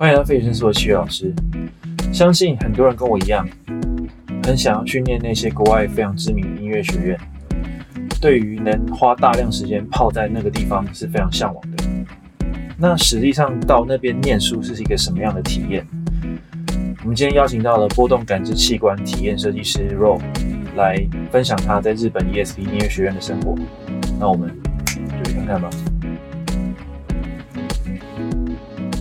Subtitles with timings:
[0.00, 1.34] 欢迎来到费雪绅士的七月老师。
[2.12, 3.44] 相信很多人跟我一样，
[4.44, 7.18] 很想要去念那些国外非常知名的音乐学院。
[8.20, 11.84] 对于能花大量时间泡在那个地方是非常向往的。
[12.78, 15.84] 那实际上到那边念书是一个什么样的体验？
[17.02, 20.20] 我们今天邀请到了波动感知器官体验设计师 Ro
[20.76, 20.96] 来
[21.32, 23.56] 分享他在日本 ESP 音乐学院的生活。
[24.20, 24.48] 那我们
[25.24, 25.68] 就去看看吧。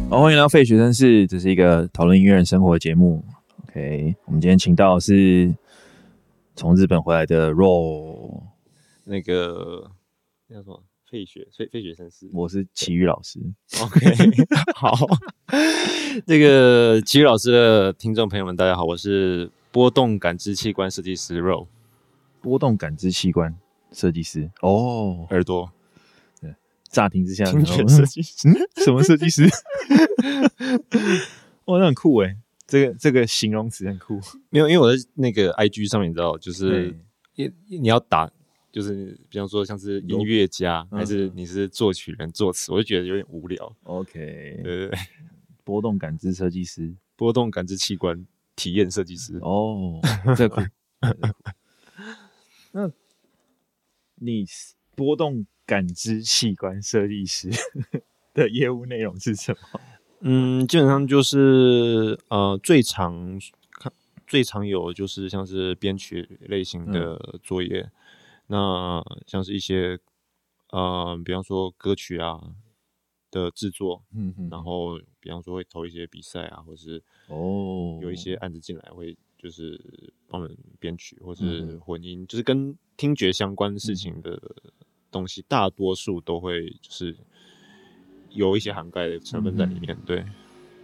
[0.10, 3.21] 好，欢迎来到费雪绅士，这是一个讨论音乐人生活的节目。
[3.68, 5.54] OK，我们今天请到的是
[6.56, 8.42] 从日本回来的 Ro，
[9.04, 9.92] 那个
[10.48, 10.82] 那叫什么？
[11.12, 13.39] 费雪费费雪绅士，我是奇宇老师。
[13.82, 14.00] OK，
[14.75, 14.96] 好，
[16.26, 21.68] 这个奇宇老师的听众朋友们，大家好，我是波动感知器官设计师 Ro。
[22.42, 23.54] 波动感知器官
[23.92, 25.70] 设计师哦，耳朵。
[26.89, 29.43] 乍听之下，听觉设计师，什么设计师？
[31.65, 34.19] 哇，那很酷诶，这个这个形容词很酷。
[34.50, 36.97] 没有，因为我在那个 IG 上面，你知道，就是
[37.36, 38.31] 你你要打，
[38.72, 43.75] 就是比方说像是音乐家，还是你是作曲人、作词，我就觉得有点无聊。
[43.84, 44.97] OK，对对，
[45.64, 48.25] 波动感知设计师，波动感知器官
[48.56, 49.38] 体验设计师。
[49.42, 50.00] 哦，
[50.38, 50.62] 这个酷。
[52.72, 52.90] 那
[54.16, 54.45] 你
[54.95, 55.45] 波动？
[55.68, 57.50] 感知器官设计师
[58.34, 59.80] 的业务内容是什么？
[60.22, 63.40] 嗯，基本上就是呃，最常
[63.72, 63.94] 看
[64.26, 67.92] 最常有就是像是编曲类型的作业，嗯、
[68.48, 70.00] 那像是一些
[70.72, 72.42] 呃，比方说歌曲啊
[73.30, 79.80] 的制作，嗯嗯，然后比方说会投一些比赛啊，或是哦，有一些案子进来会就是
[80.28, 84.31] 帮人编曲或是混音，嗯、就是跟听觉相关事情的。
[84.34, 84.72] 嗯
[85.11, 87.16] 东西大多数都会就是
[88.30, 89.95] 有一些涵盖的成分在里面。
[89.95, 90.25] 嗯、对，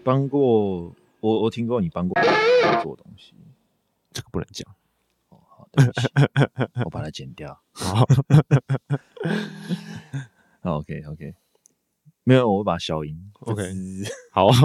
[0.04, 2.22] 帮过我，我听过你帮过
[2.82, 3.34] 做东西，
[4.12, 4.76] 这个不能讲。
[5.30, 6.08] 哦，好，对不起，
[6.86, 7.62] 我把它剪掉。
[7.74, 8.06] 好，
[10.80, 11.36] OK OK，
[12.24, 13.32] 没有，我把消音。
[13.42, 13.64] OK，
[14.32, 14.50] 好。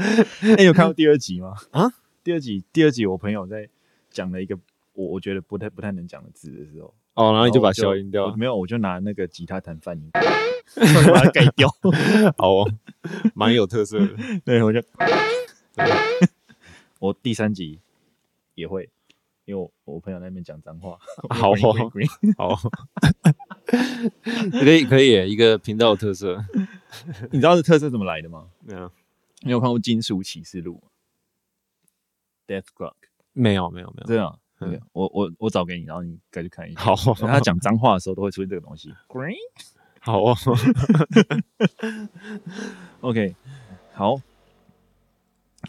[0.00, 1.54] 哎、欸，有看到第二集吗？
[1.72, 1.92] 啊，
[2.24, 3.68] 第二集，第二集，我朋友在
[4.10, 4.58] 讲了一个
[4.94, 6.94] 我我觉得不太不太能讲的字的时候。
[7.20, 8.36] 哦，然后你就把消音掉了？
[8.36, 11.68] 没有，我就拿那个吉他弹泛音， 把它改掉。
[12.38, 12.72] 好哦，
[13.34, 14.08] 蛮有特色的。
[14.44, 14.80] 对，我就，
[16.98, 17.78] 我第三集
[18.54, 18.88] 也会，
[19.44, 20.98] 因为我我朋友那边讲脏话。
[21.28, 21.56] 好哦，
[22.38, 22.56] 好，
[24.50, 26.42] 可以可以，一个频道的特色。
[27.30, 28.46] 你知道这特色怎么来的吗？
[28.60, 28.90] 没有，
[29.42, 30.88] 你有看过《金属启示录》吗
[32.46, 32.94] ？Death Clock？
[33.34, 34.39] 没有，没有，没有，这样。
[34.60, 36.80] 对，我我我找给你，然后你再去看一下。
[36.94, 38.92] 好，他讲脏话的时候都会出现这个东西。
[39.08, 39.34] Green，
[40.00, 40.36] 好哦。
[43.00, 43.34] OK，
[43.94, 44.20] 好。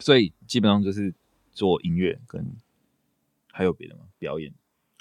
[0.02, 1.14] 所以基本上就是
[1.54, 2.54] 做音乐，跟
[3.52, 4.02] 还有别的吗？
[4.20, 4.54] 表演？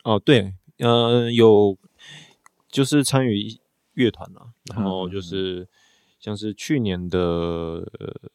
[0.04, 1.76] 哦，对，呃，有
[2.68, 3.58] 就是参与
[3.94, 5.68] 乐团啊，然后就是
[6.18, 7.18] 像是去年的。
[7.18, 8.30] 呃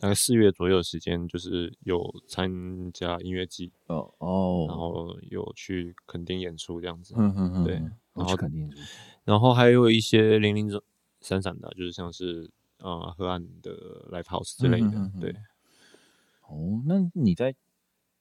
[0.00, 7.74] 大概四月左右的时间，就是有参加音乐季哦哦，然后有去垦丁演出这样子，嗯嗯嗯，对，
[8.14, 8.72] 然后垦丁，
[9.24, 10.70] 然后还有一些零零
[11.20, 15.36] 散散的，就是像是呃河岸的 live house 之类的，嗯、哼哼对。
[16.48, 17.54] 哦，那你在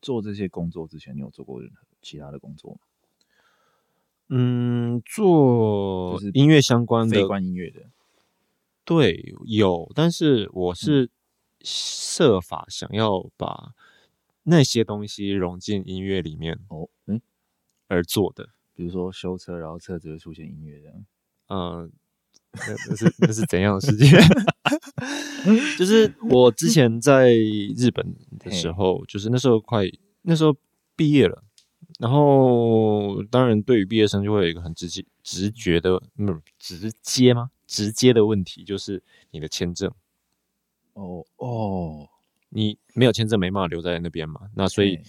[0.02, 2.80] 做这些工作之前，你有做过任何其他的工作吗？
[4.28, 7.84] 嗯，做音乐相关的，非关音乐的，
[8.84, 11.10] 对，有，但是我是、嗯。
[11.64, 13.74] 设法想要把
[14.44, 17.22] 那些东西融进音乐里面哦，嗯，
[17.88, 21.06] 而做的，比如说修车，然后车子会出现音乐这样，
[21.48, 21.92] 嗯，
[22.54, 24.08] 那那是那是怎样的世界？
[25.78, 29.84] 就是我之前在日本的时候，就是那时候快
[30.24, 30.56] 那时候
[30.96, 31.44] 毕业了，
[32.00, 37.52] 然后当然对于毕业生就会有一个很直接直觉的，嗯，直接吗？
[37.68, 39.92] 直接的问题就是你的签证。
[41.00, 42.10] 哦哦，
[42.50, 44.50] 你没有签证，没办法留在那边嘛？
[44.56, 45.00] 那所以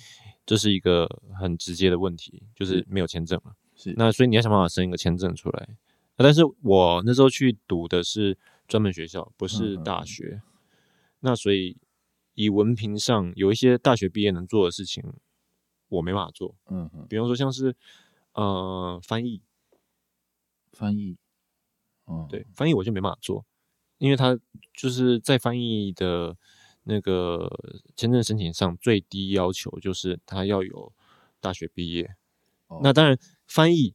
[0.46, 1.08] 这是一个
[1.38, 3.54] 很直接的问题，就是没有签证嘛。
[3.75, 5.69] 是，那所以你要想办法申一个签证出来。
[6.16, 8.37] 但是我那时候去读的是
[8.69, 10.42] 专门学校，不是大学。
[11.20, 11.76] 那所以
[12.34, 15.02] 以文凭上有一些大学毕业能做的事情，
[15.88, 16.54] 我没办法做。
[16.69, 17.75] 嗯嗯，比方说像是
[18.34, 19.43] 呃翻译，
[20.72, 21.16] 翻译，
[22.06, 23.44] 嗯，对，翻译我就没办法做。
[24.00, 24.37] 因为他
[24.75, 26.35] 就是在翻译的
[26.85, 27.49] 那个
[27.94, 30.93] 签证申请上，最低要求就是他要有
[31.38, 32.17] 大学毕业。
[32.69, 33.94] 哦、那当然，翻译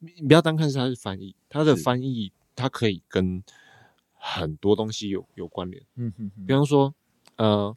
[0.00, 3.42] 你不要单看是他是翻译，他的翻译他可以跟
[4.12, 5.82] 很多东西有有关联。
[5.94, 6.44] 嗯哼哼。
[6.44, 6.92] 比方说，
[7.36, 7.76] 呃，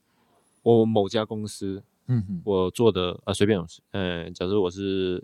[0.63, 3.59] 我某家公司，嗯哼，我做的啊随便，
[3.91, 5.23] 呃，假如我是，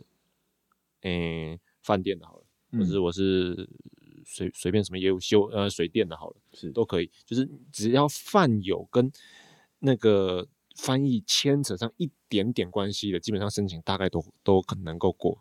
[1.01, 2.43] 诶饭店的好了，
[2.73, 3.67] 或者我是
[4.29, 9.09] 随随便什么业务修呃水电的好了，是都可以，就是只要饭有跟
[9.79, 15.39] 那个翻译牵扯上一点点关系的，基本上申请大概都都可能够过。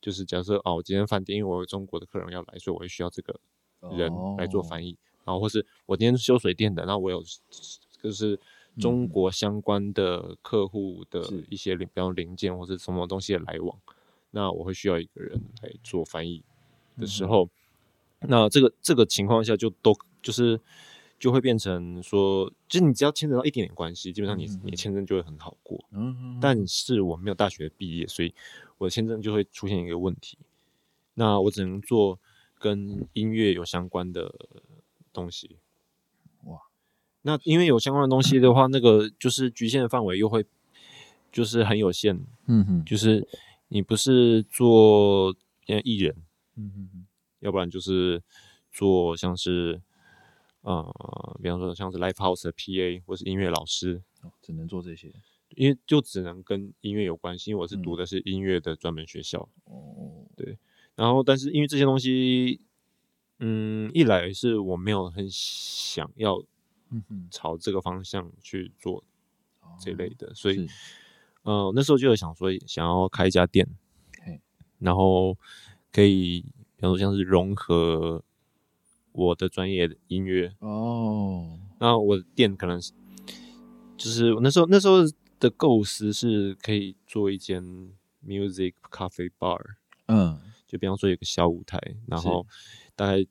[0.00, 3.38] 就是假设哦，我今天饭店因为我有中国的客人要来，所以我会需要这个
[3.96, 4.90] 人来做翻译。
[4.92, 5.28] Oh.
[5.28, 7.22] 然后或是我今天修水电的，那我有
[8.00, 8.38] 就是
[8.78, 11.20] 中国相关的客户的
[11.50, 13.76] 一些零，比方零件或者什么东西的来往，
[14.30, 16.44] 那我会需要一个人来做翻译
[16.96, 17.48] 的时候，
[18.20, 19.92] 那这个这个情况下就都
[20.22, 20.60] 就是
[21.18, 25.84] 就会变成说，就是你只要牵扯到一点点关系，基本上你你签证就会很好过。
[25.92, 28.34] 嗯，但是我没有大学毕业，所以。
[28.78, 30.36] 我的签证就会出现一个问题，
[31.14, 32.20] 那我只能做
[32.58, 34.34] 跟音乐有相关的
[35.14, 35.56] 东西。
[36.44, 36.60] 哇，
[37.22, 40.44] 那因为有相关的东西的话，那个就是局限的范围又会
[41.32, 42.20] 就是很有限。
[42.48, 43.26] 嗯哼，就是
[43.68, 45.34] 你不是做
[45.64, 46.14] 艺人，
[46.56, 47.05] 嗯哼，
[47.46, 48.20] 要不然就是
[48.72, 49.80] 做像是
[50.62, 55.12] 呃，比方说像是 live house 的 PA 或是音乐老师，哦，只能做这些。
[55.50, 59.48] 因为就只能跟音乐有关系，因为我是读的是音乐的专门学校。
[59.64, 60.58] 哦，对。
[60.96, 62.60] 然后，但是因为这些东西，
[63.38, 66.42] 嗯，一来是我没有很想要，
[67.30, 69.04] 朝这个方向去做
[69.78, 70.66] 这类的，所以，
[71.42, 73.68] 呃，那时候就有想说，想要开一家店，
[74.80, 75.38] 然后
[75.92, 76.44] 可以，
[76.76, 78.22] 比方说像是融合
[79.12, 80.54] 我的专业的音乐。
[80.60, 82.92] 哦，那我的店可能是，
[83.96, 84.98] 就是那时候那时候。
[85.38, 87.62] 的构思是可以做一间
[88.26, 89.60] music cafe bar，
[90.06, 92.46] 嗯，就比方说有个小舞台，然后
[92.94, 93.26] 大概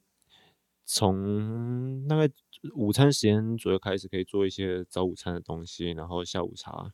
[0.86, 2.32] 从大概
[2.76, 6.94] 午餐时间左右开始，可以做一些早午餐的东西，然后下午茶、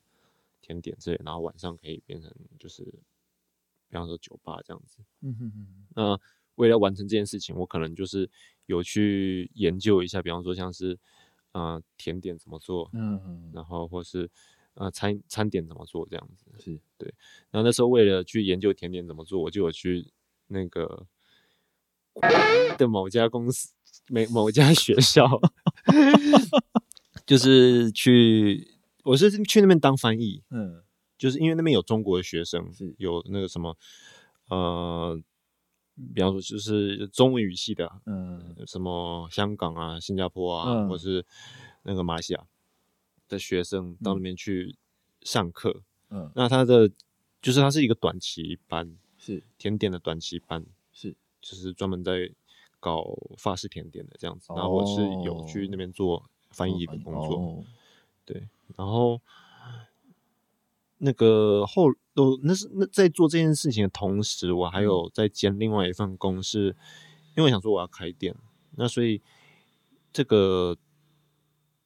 [0.62, 2.81] 甜点之类，然后晚上可以变成就是
[3.89, 5.00] 比方说酒吧这样子。
[5.19, 5.68] 嗯哼哼。
[5.94, 6.18] 那
[6.56, 8.30] 为了完成这件事情，我可能就是
[8.65, 10.98] 有去研究一下，比方说像是
[11.51, 14.30] 呃甜点怎么做，嗯嗯，然后或是。
[14.74, 16.45] 啊，餐餐点怎么做这样子？
[16.57, 17.13] 是对。
[17.50, 20.13] 然后那时候为了去研究甜点怎么做，我就有去
[20.48, 21.06] 那个
[22.77, 23.74] 的某家公司、
[24.07, 25.27] 某某家 学校，
[27.27, 30.42] 就是去，我是去那边当翻译。
[30.50, 30.81] 嗯，
[31.18, 33.77] 就是因为那边有中国的学生，是有那个什么，
[34.47, 35.21] 呃，
[36.13, 41.25] 比方说就是中文语系的，嗯，什么香港啊、新加坡啊，嗯、或是
[41.83, 42.44] 那个马来西亚。
[43.30, 44.75] 的学生到那边去
[45.21, 46.92] 上课，嗯，那他的
[47.42, 49.42] 就是他是一个短期班，是。
[49.57, 51.15] 甜点的短期班，是。
[51.39, 52.30] 就是专门在
[52.77, 54.51] 搞法式甜点的这样子。
[54.54, 57.63] 然后我是有去那边做翻译的工作，
[58.25, 59.21] 对，然后
[61.01, 66.75] 那个后哦，那是那在做这件事情的同时，我还有在兼另外一份工，是
[67.36, 68.36] 因为我想说我要开店，
[68.77, 69.21] 那所以
[70.12, 70.77] 这个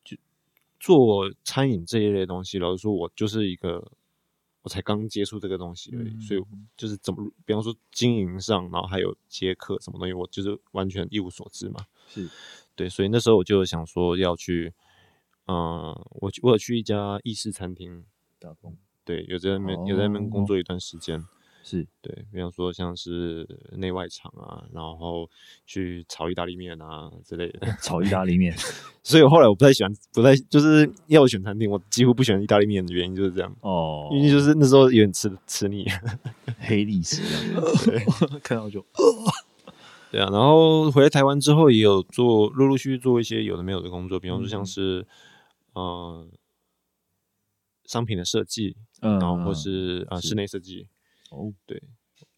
[0.04, 0.16] 就。
[0.78, 3.92] 做餐饮这一类东西，老实说，我就是一个，
[4.62, 6.44] 我才刚接触这个东西而已，嗯、所以
[6.78, 11.88] 就是怎么，比方说经营上，然后还有接客什么东西，我就是完全一无所知嘛。
[12.08, 12.30] 是，
[12.76, 14.76] 对，所以那时候我就想说要去，
[15.48, 18.06] 嗯、呃，我我有去一家意式餐厅
[18.38, 21.24] 打工，对，有在那边、哦、有在那边工作一段时间。
[21.68, 23.48] 是对，比方说像是
[23.78, 25.28] 内外场啊，然后
[25.66, 27.76] 去炒意大利面啊之类的。
[27.82, 28.56] 炒意大利面，
[29.02, 33.52] 所以后来我不太喜欢，不太就是要我选餐厅，我几乎不喜欢意大利面的原因就是这样。
[33.62, 35.88] 哦，因为就是那时候有点吃吃腻，
[36.62, 37.24] 黑历史。
[37.90, 38.06] 对，
[38.44, 38.86] 看到就。
[40.12, 45.00] 对啊，然后回来台湾之后也有做，陆陆续续做一些有的没有的工作，比方说像是
[45.74, 46.28] 嗯、呃、
[47.86, 50.88] 商品的设计，嗯，然后或是啊、呃、室内设计。
[51.32, 51.82] 哦，对，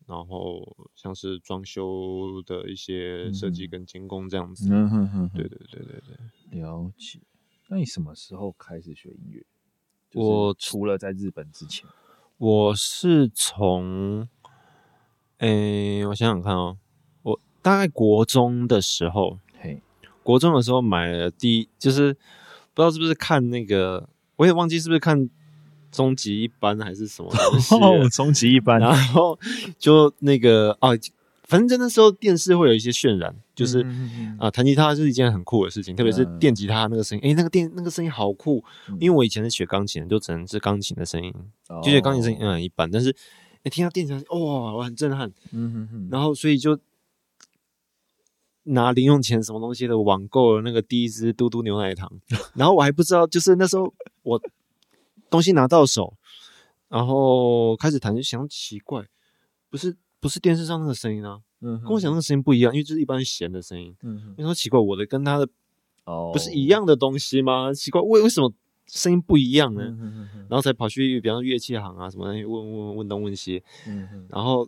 [0.08, 6.02] 然后像是装修的一些设计跟监工这样子，嗯哼哼，对对对对
[6.50, 7.20] 对，了解。
[7.68, 9.46] 那你什么时候开始学音乐？
[10.14, 11.86] 我除了在日本之前，
[12.38, 14.28] 我是从，
[15.40, 16.78] 诶，我想想看哦，
[17.24, 19.82] 我大概国中的时候，嘿，
[20.24, 22.14] 国中的时候买了第一，就是
[22.74, 25.30] 不知道是不是看那个，我也忘记是不是看。
[25.92, 28.10] 终极一班还是什么东西？
[28.16, 29.38] 终极一班，然后
[29.80, 30.90] 就那个啊，
[31.44, 33.86] 反正那时候电视会有一些渲染，就是
[34.38, 38.64] 啊，弹吉他是一件很酷的事情，特别是电吉他那个声音，哎，那个电那个声音好酷。
[39.00, 41.34] 因为我以前是学钢琴，就只能是钢琴的声音，
[41.68, 43.16] 就觉得钢琴声音嗯一般，但是
[43.64, 45.32] 哎听到电吉他，哇，我很震撼。
[46.12, 46.78] 然后所以就
[48.64, 52.12] 拿零用钱什么东西的网购了那个第一支嘟嘟牛奶糖，
[52.56, 54.42] 然后我还不知道，就是那时候我
[55.30, 56.16] 东西拿到手，
[56.90, 59.06] 然后开始弹就想奇怪，
[59.70, 65.48] 不是不是电视上那个声音啊，嗯，跟我想那个声音不一样，因为就是一般弦的声音，嗯，你说奇怪，我的跟他的
[66.06, 67.74] 哦不是一样的东西吗？
[67.74, 68.52] 奇怪，为为什么
[68.86, 69.82] 声音不一样呢？
[70.50, 74.68] 然后才跑去比方说乐器行啊什么的问问问东问西，嗯，然后。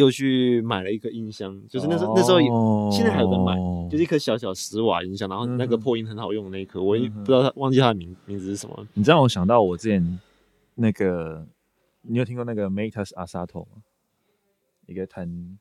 [0.00, 2.48] 又去买了一个音箱，就是那时候、oh, 那时候也
[2.90, 3.54] 现在还有在卖，
[3.90, 8.86] 就是一颗小小十瓦音箱，然后那个破音很好用的那一颗，嗯、我也不知道他忘记他的名名字是什么。
[8.94, 10.18] 你知道我想到我之前
[10.74, 11.46] 那个，
[12.00, 13.82] 你有听过那个 Matus Asato 吗？
[14.86, 15.58] 一个弹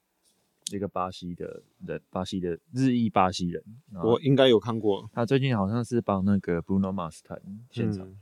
[0.71, 3.61] 一个巴西的人，巴西的日裔巴西人，
[4.01, 5.09] 我应该有看过。
[5.13, 8.17] 他最近好像是帮那个 Bruno Mars 弹现场，嗯、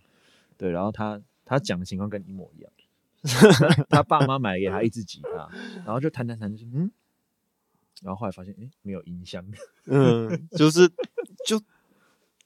[0.57, 2.71] 对，然后他他讲的情况跟你一模一样。
[3.89, 5.49] 他爸妈买给他一支吉他，
[5.85, 6.91] 然后就弹弹弹，就嗯，
[8.01, 9.45] 然后后来发现，哎，没有音箱，
[9.85, 10.87] 嗯，就是
[11.45, 11.61] 就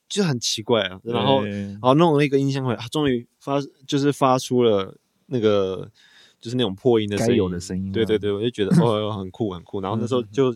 [0.07, 0.99] 就很奇怪啊。
[1.03, 4.97] 然后，然后弄了一个音箱回来，他终于发，就是发出了
[5.27, 5.91] 那个，
[6.39, 7.91] 就是那种破音的声音，该有的声音。
[7.91, 9.81] 对对对，我就觉得哦， 很酷很酷。
[9.81, 10.51] 然后那时候就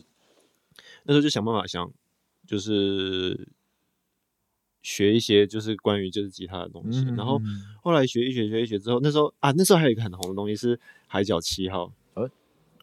[1.04, 1.90] 那时候就想办法想，
[2.46, 3.48] 就是。
[4.88, 7.40] 学一些就是关于就是吉他的东西，嗯、然后
[7.82, 10.78] 后来学一学学一学之后，那时候啊，那时候还有一个很红的东西是
[11.08, 11.92] 海角七号。
[12.14, 12.30] 呃、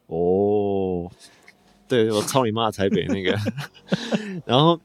[0.08, 1.10] 哦，
[1.88, 3.34] 对，我操你妈台北那个。
[4.46, 4.78] 然后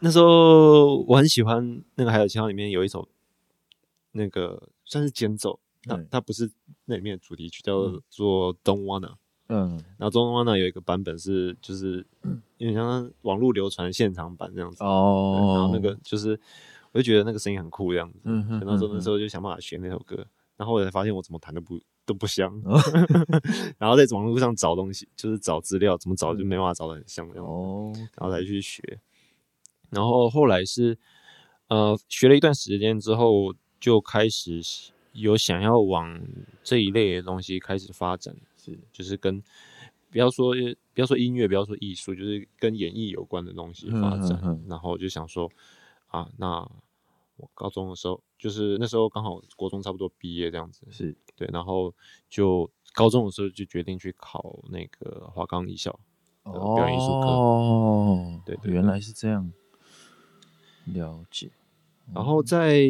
[0.00, 3.08] 那时候我很喜欢那个海角七号里面有一首
[4.10, 6.50] 那个算是间奏，它它不是
[6.86, 9.14] 那里面的主题曲，叫做 Don't Wanna。
[9.48, 12.06] 嗯，然后中东湾呢有一个版本是就是。
[12.58, 14.82] 有点像网络流传现场版这样子。
[14.82, 16.30] 哦，然后那个就是，
[16.90, 18.18] 我就觉得那个声音很酷这样子。
[18.24, 20.26] 嗯哼，那时候那时候就想办法学那首歌，
[20.56, 22.52] 然后我才发现我怎么弹都不都不像，
[23.78, 28.98] 然后在网络上找东西，就是找资料，怎么找就没办法找的很像这样哦，然后才去学，
[29.90, 30.98] 然后后来是
[31.68, 34.60] 呃学了一段时间之后，就开始
[35.12, 36.20] 有想要往
[36.64, 38.34] 这一类的东西开始发展，
[38.68, 39.42] 是就是跟。
[40.10, 40.54] 不要说，
[40.94, 44.40] 不要说音乐，不要说艺术，就是跟演艺有关的东西发展。
[44.42, 45.50] 嗯、然后就想说，
[46.06, 46.60] 啊，那
[47.36, 51.46] 我高中的时候，就是那时候刚好国中差不多毕业这样子，是对。
[51.52, 51.94] 然后
[52.30, 55.92] 就高中的时候就决定去考那个华冈艺校
[56.42, 57.26] 的表演艺术科。
[57.26, 59.52] 哦，对，对，对，原来是这样，
[60.86, 61.50] 了解。
[62.14, 62.80] 然后在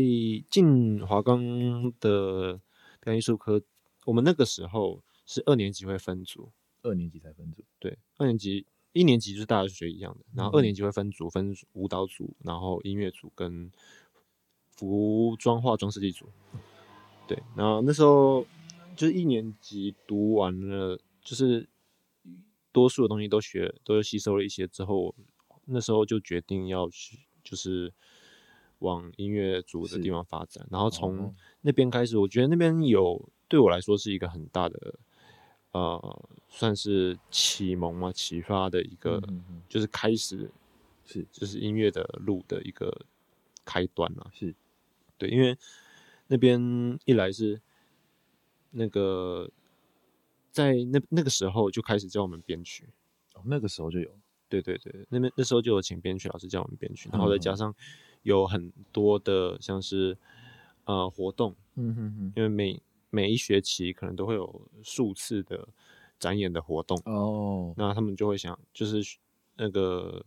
[0.49, 2.61] 进华冈的
[3.01, 3.61] 表演艺术科，
[4.05, 6.51] 我们那个时候是二年级会分组。
[6.81, 13.69] 二年级才分组，对，二年级一年级就是大家学一样的，然后二年级会分组，分舞蹈组，然后音乐组跟
[14.71, 16.27] 服装化妆设计组，
[17.27, 18.47] 对，然后那时候
[18.95, 21.69] 就是一年级读完了，就是
[22.71, 25.13] 多数的东西都学，都吸收了一些之后，
[25.65, 27.93] 那时候就决定要去，就是
[28.79, 34.95] 往音乐组的地方发展，然后从那边开始，我觉得那边有对我来说是一个很大的。
[35.73, 40.51] 呃，算是启蒙嘛，启发的一个，嗯、哼就是开始
[41.05, 41.27] 是。
[41.31, 43.07] 就是音乐的路的一个
[43.65, 44.31] 开端啊。
[44.33, 44.55] 是，
[45.17, 45.57] 对，因为
[46.27, 47.61] 那边一来是
[48.71, 49.51] 那个
[50.51, 52.89] 在那那个时候就开始教我们编曲，
[53.35, 54.11] 哦，那个时候就有，
[54.49, 57.75] 对对对，那边那时候就有请编曲老师教我们编曲，然后再加上
[58.23, 60.17] 有很多的像是
[60.85, 65.69] 呃活动，嗯哼哼，因为每每一学期可能都会有数次的
[66.19, 69.19] 展演的活动哦，那他们就会想，就是
[69.57, 70.25] 那个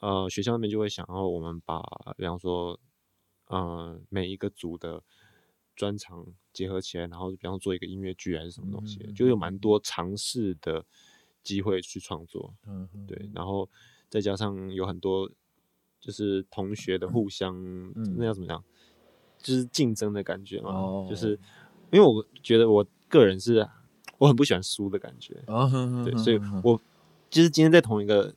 [0.00, 1.82] 呃学校那边就会想要我们把，
[2.16, 2.78] 比方说，
[3.46, 5.02] 呃每一个组的
[5.74, 10.84] 专长结合起来，然后比方做一个音乐剧还是什么东西，嗯、就有蛮多尝试的
[11.42, 13.68] 机会去创作，嗯，对，然后
[14.08, 15.30] 再加上有很多
[16.00, 17.54] 就是同学的互相，
[17.94, 18.64] 嗯、那要怎么讲？
[19.46, 21.08] 就是竞争的感觉嘛，oh.
[21.08, 21.38] 就是
[21.92, 23.64] 因为我觉得我个人是
[24.18, 25.70] 我很不喜欢输的感觉，oh.
[26.04, 26.80] 对，所以我
[27.30, 28.34] 就是今天在同一个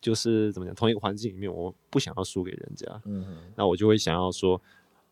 [0.00, 3.52] 就是怎么讲同一个环境里面，我不想要输给人家，嗯、uh，huh.
[3.56, 4.58] 那我就会想要说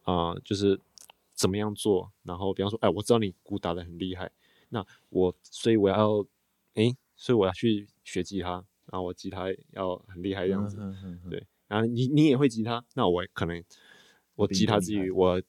[0.05, 0.81] 啊、呃，就是
[1.35, 4.31] 怎么样做，然后比方说，哎，我知道你鼓打的很厉害，
[4.71, 6.25] 那我所以我要
[6.73, 8.53] 哎，所以我要去学吉他，
[8.87, 11.29] 然后我吉他要很厉害这样子，uh.
[11.29, 13.63] 对，然后你你也会吉他，那我可能。
[14.35, 15.41] 我吉他之余，我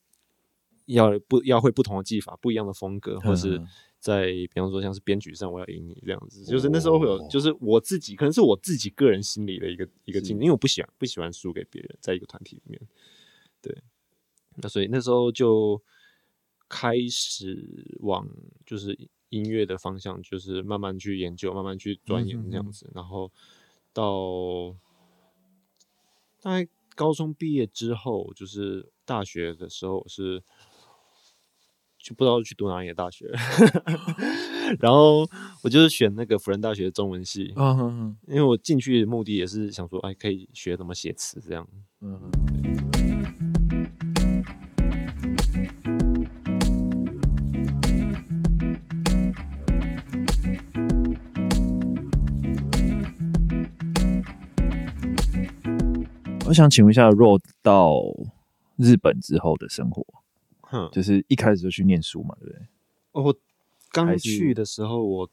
[0.86, 3.60] 要不要会不同的技法，不一样的风格，或是
[4.00, 12.80] 在比方说像是编曲上，我要赢你这样子，就是那时候会有，就是我自己可能是我自己个人心里的一个一个境，因为我不喜欢不喜欢输给别人，在一个团体里面，
[13.62, 13.76] 对，
[14.58, 15.82] 那所以那时候就
[16.70, 18.30] 开始往
[18.64, 18.96] 就是
[19.30, 23.32] 音乐的方向，就是慢慢去研究，慢慢去钻研这样子，然后
[23.92, 24.76] 到
[26.42, 30.42] 大概高中毕业之后，就是大学的时候是
[32.00, 33.32] 就不知道去读哪里的大学，
[34.80, 35.28] 然后
[35.64, 41.68] 我就是选那个辅仁大学中文系，嗯哼哼，因为我进去的目的也是想说，哎，可以学怎么写词这样，
[42.02, 42.55] 嗯哼。
[56.48, 58.04] 我想请问一下，Ro 到
[58.76, 60.06] 日本之后的生活，
[60.62, 62.68] 哼，就是一开始就去念书嘛，对不对？
[63.14, 63.36] 我
[63.90, 65.30] 刚去的时候，我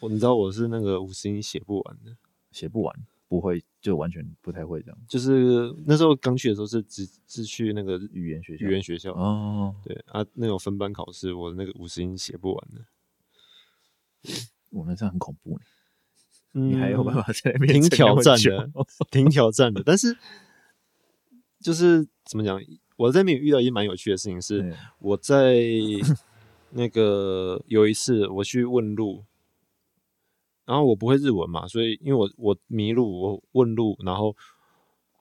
[0.00, 2.16] 我你知道我是那个五十音写不完的，
[2.50, 4.98] 写不完，不会就完全不太会这样。
[5.06, 14.32] 就是那时候刚去的时候是只是去那个语言学校，语言学校哦，对啊，那种分班考试，我那个五十音写不完的，
[14.70, 15.60] 我那这样很恐怖呢。
[16.54, 18.70] 嗯、你还有办法在那边挺挑战的，
[19.10, 19.82] 挺挑战的。
[19.84, 20.16] 但是
[21.60, 22.60] 就是怎么讲，
[22.96, 25.56] 我在那边遇到一件蛮有趣的事情是，我在
[26.70, 29.24] 那个有一次我去问路，
[30.64, 34.36] 然后我不会日文嘛，所以因为我我迷路，我问路，然后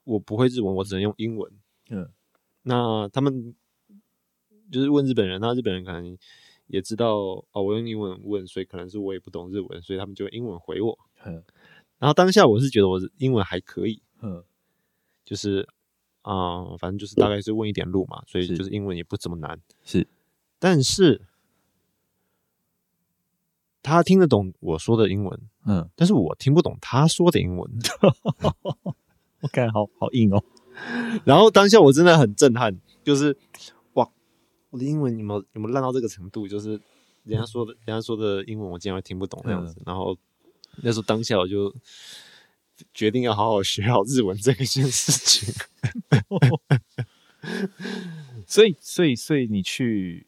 [0.03, 1.51] 我不会日文，我只能用英文。
[1.89, 2.09] 嗯，
[2.63, 3.55] 那他们
[4.71, 6.17] 就是问日本人，那日本人可能
[6.67, 7.15] 也知道
[7.51, 10.97] 哦，我用英文问，所以可能是我也不懂日文，所以他们就用英文回我。
[11.99, 14.43] 然后当下我是觉得我的英文还可以，嗯，
[15.25, 15.67] 就是
[16.21, 20.07] 啊、呃，反正就是大概是问一点路嘛，所以就是英文也不怎么难，是。
[20.59, 21.21] 但是
[23.81, 27.71] 他听得懂我说的英文，嗯，但是我听不懂他说的英文，
[29.41, 30.43] 我感觉好好硬哦。
[31.25, 33.35] 然后当下我真的很震撼，就是
[33.93, 34.07] 哇，
[34.69, 36.47] 我的英文有没有有没有烂到这个程度？
[36.47, 36.79] 就是
[37.23, 40.15] 人家说的，人家说的英文我竟然会听不懂这样子，然后。
[40.83, 41.73] 那时候当下我就
[42.93, 45.53] 决定要好好学好日文这一件事情，
[48.45, 50.25] 所以所以所以你去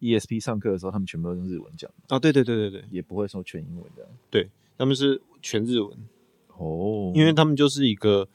[0.00, 2.18] ESP 上课的时候，他们全部都用日文讲啊？
[2.18, 5.96] 对对对对对，也不会说全英文的，对，他们是全日文
[6.56, 8.28] 哦，因为他们就是一个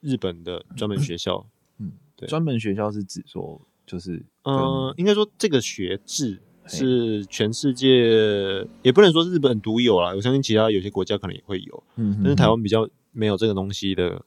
[0.00, 1.46] 日本的专门学校，
[1.78, 6.40] 嗯，对，专门学校是指说就是嗯，应该说这个学制。
[6.68, 14.24] 是全世界也不能说日本独有啦，我相信其他有些国家可能也会有，嗯但是台湾比较没有这个东西的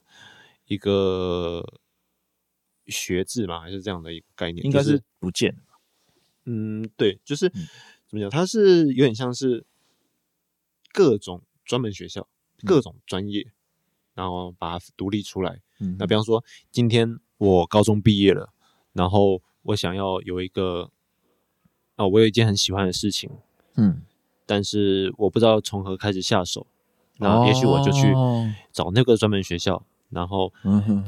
[0.68, 1.64] 一个
[2.88, 5.62] 学制嘛，还是这样的一个概念，应该是不见，就是，
[6.46, 7.68] 嗯，对，就是，嗯、
[8.08, 9.66] 怎么讲，它是有点像是
[10.94, 12.28] 各种专门学校，
[12.66, 13.52] 各种专业，嗯，
[14.16, 15.62] 然后把它独立出来。
[15.80, 18.54] 嗯，那比方说，今天我高中毕业了，
[18.94, 20.90] 然后我想要有一个。
[22.00, 23.30] 哦，我有一件很喜欢的事情，
[23.76, 24.02] 嗯，
[24.46, 26.66] 但是我不知道从何开始下手，
[27.18, 28.14] 然后也许我就去
[28.72, 30.54] 找那个专门学校，然后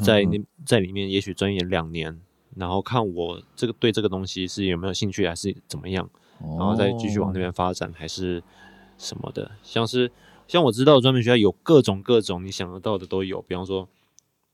[0.02, 2.20] 在那在里面也许钻研两年，
[2.58, 6.10] 然后看我这个对这个东西是有没有兴趣还是怎么样，
[6.42, 8.44] 然后再继续往那边发展还是
[8.98, 10.12] 什么的，像是
[10.46, 13.88] 像我知道专门学校有各种各种你想得到的都有，比方说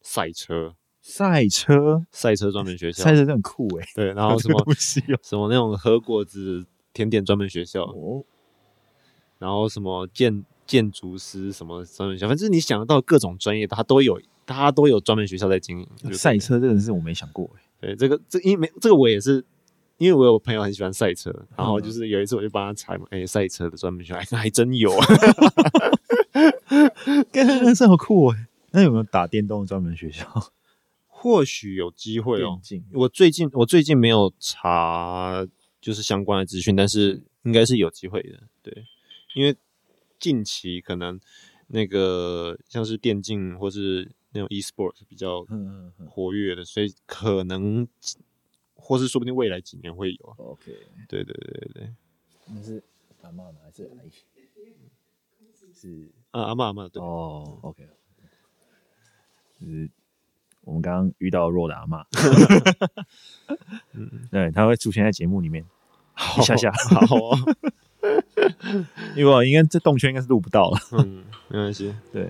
[0.03, 0.75] 赛车。
[1.09, 3.87] 赛车，赛车专门学校，赛车真的很酷诶。
[3.95, 4.61] 对，然后什么
[5.23, 8.25] 什么那种和果子甜点专门学校，哦，
[9.39, 16.13] 然后什么建建筑师什么专门学校，反正你想得到各种专业，它都有，它都有专门学校在经营。
[16.13, 17.61] 赛车这个是我没想过诶。
[17.79, 19.43] 对，这个这因为这个我也是，
[19.97, 25.07] 因为我有朋友很喜欢赛车，然后就是有一次我就帮他查嘛，哎，赛车的专门学校还还真有， 啊，
[27.31, 28.37] 真是好酷诶。
[28.71, 30.25] 那有没有打电动的专门学校？
[31.19, 32.61] 或许有机会哦。
[32.93, 35.43] 我最近我最近没有查，
[35.81, 38.43] 就是相关的资讯，但是应该是有机会的。
[38.61, 38.85] 对，
[39.33, 39.57] 因为
[40.19, 41.19] 近期可能
[41.69, 45.43] 那个像是电竞或是那种 e-sport 比较
[46.07, 47.87] 活跃的，所以可能
[48.75, 50.35] 或是说不定未来几年会有。
[50.37, 50.71] OK，
[51.09, 51.93] 对对对对对。
[52.45, 52.83] 那是
[53.23, 53.55] 阿嬷吗？
[53.63, 54.11] 还是阿姨？
[55.73, 57.01] 是啊，阿嬷阿嬷对。
[57.01, 57.87] 哦，OK，
[59.59, 59.89] 是。
[60.67, 62.03] 我们刚刚遇到若的阿妈，
[63.93, 65.63] 嗯， 对，他会出现在节目里面，
[66.37, 67.37] 一下下，好哦，
[69.15, 72.29] 因为我应该这动圈应该是录不到了，嗯，没关系，对，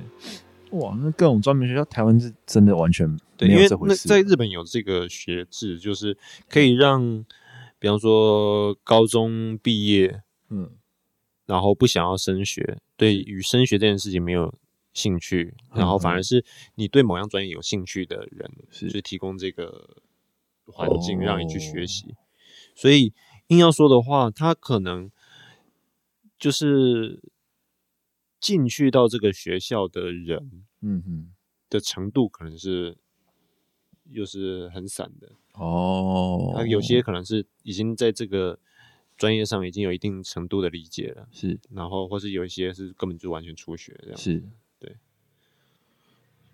[0.69, 4.07] 哇，那各种专门学校，台湾是真的完全没有这回事。
[4.07, 6.15] 在日本有这个学制，就是
[6.47, 7.25] 可以让，
[7.79, 10.21] 比方说高中毕业，
[10.51, 10.69] 嗯，
[11.47, 14.53] 然后不想要升学，对于升学这件事情没有。
[14.97, 20.01] 兴趣，然后反而是你对某样专业有兴趣的人，是就提供这个
[20.65, 22.07] 环境让你去学习。
[22.09, 22.17] 哦、
[22.75, 23.13] 所以
[23.49, 25.11] 硬要说的话，他可能
[26.39, 27.21] 就是
[28.39, 31.33] 进去到这个学校的人，嗯哼，
[31.69, 32.97] 的程度可能是
[34.09, 36.53] 又是很散的哦。
[36.55, 38.57] 他有些可能是已经在这个
[39.15, 44.49] 专业上已经有一定程度的理解了，是，然后或是有一些是根本就完全初学这样，是，对。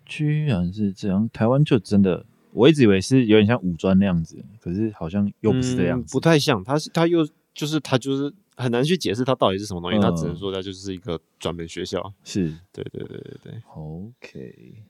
[0.04, 6.62] 居然是这样，台湾就真的，我一直以为是有点像五专那样子，可是好像又不是这样子，嗯、不太像。
[6.62, 12.12] 他是他又就是他就是很难去解释它到底是什么东西，他、嗯、只能说它就是一个专门学校。
[12.24, 13.62] 是，对对对对对。
[13.74, 14.84] OK，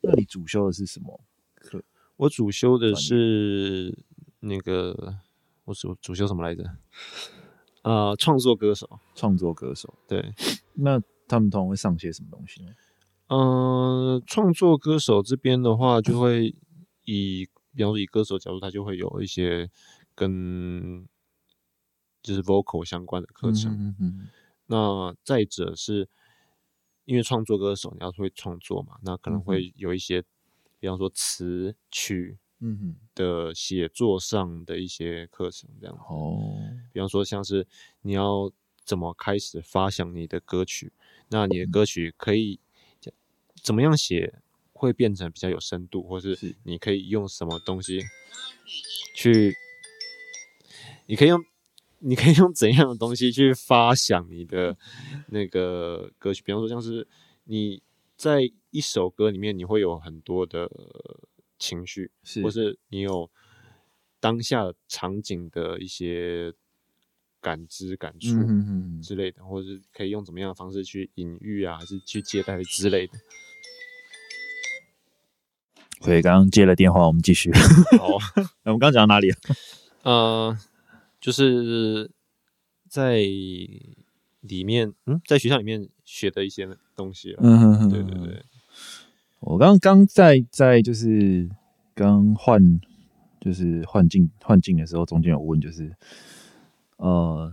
[0.00, 1.20] 那你主修的是什么
[1.54, 1.82] 课？
[2.16, 3.96] 我主修的是
[4.40, 5.16] 那个。
[5.66, 6.64] 我主主修什么来着？
[7.82, 9.94] 啊、呃，创作歌手，创作歌手。
[10.08, 10.32] 对，
[10.74, 12.70] 那他们通常会上些什么东西呢？
[13.30, 16.54] 嗯、呃，创作歌手这边的话，就会
[17.04, 19.70] 以，比方说以歌手角度，他就会有一些
[20.14, 21.06] 跟
[22.22, 23.72] 就是 vocal 相关的课程。
[23.72, 24.28] 嗯嗯。
[24.66, 26.08] 那再者是，
[27.04, 30.24] 因为创作歌手你要会创作嘛，那可能会有一些，嗯、
[30.80, 32.38] 比方说词曲。
[32.62, 36.58] 嗯哼，的写作上的一些课程这样哦，
[36.92, 37.66] 比方说像是
[38.02, 38.52] 你要
[38.84, 40.92] 怎么开始发想你的歌曲，
[41.30, 42.60] 那你的歌曲可以
[43.62, 44.34] 怎么样写
[44.72, 48.00] 会变成比较有深度，或是你可以用什么东西
[49.14, 49.54] 去，
[51.06, 51.44] 你可以用
[51.98, 54.76] 你可以用怎样的东西去发想你的
[55.28, 57.06] 那个歌曲，比方说像是
[57.44, 57.82] 你
[58.16, 60.70] 在一首歌里面你会有很多的。
[61.62, 63.30] 情绪，是或是你有
[64.18, 66.54] 当下场景的一些
[67.38, 68.28] 感知、感触
[69.02, 73.12] 之类的，或者是可以用怎么样的方式去隐喻啊，还是去接待之类的。
[76.00, 77.52] 所以刚刚接了电话，我们继续。
[77.98, 78.14] 好，
[78.64, 79.36] 我们刚刚讲到哪里啊？
[80.02, 80.58] 呃，
[81.20, 82.10] 就是
[82.88, 83.18] 在
[84.40, 87.36] 里面，嗯，在学校里面学的一些东西。
[87.38, 88.42] 嗯哼哼，对对对。
[89.40, 91.48] 我刚刚在在就是
[91.94, 92.80] 刚换
[93.40, 95.94] 就是换镜换镜的时候，中间有问就是
[96.96, 97.52] 呃，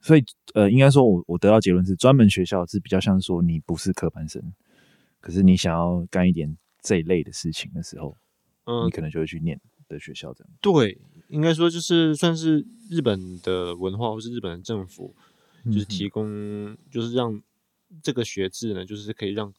[0.00, 4.42] 所以呃，应该说我我得到结论是，专门学校是比较像说你不是科班生，
[5.20, 8.16] 可是你想要干一点这一类的事情的时候，
[8.66, 10.52] 嗯，你可能就会去念的学校这样。
[10.60, 15.12] 对，应该说就是算是日本的文化，或是日本的政府，
[15.64, 17.42] 就是提供，就是让
[18.00, 19.52] 这个学制呢，就是可以让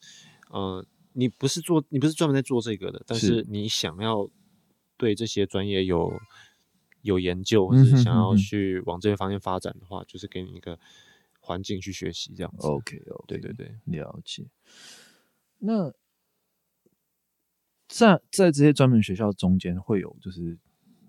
[0.48, 0.82] 呃。
[1.18, 4.28] 你不是做，你不是专门在做这个的，但是你想要
[4.98, 6.12] 对这些专业有
[7.00, 10.78] 有研究，或者想要去往这些方面发展的话，就是给你一个
[11.40, 12.66] 环境去学习这样子。
[12.66, 14.44] OK，OK，、okay, 对对对，了解。
[15.60, 15.90] 那
[17.88, 20.58] 在在这些专门学校中间，会有就是，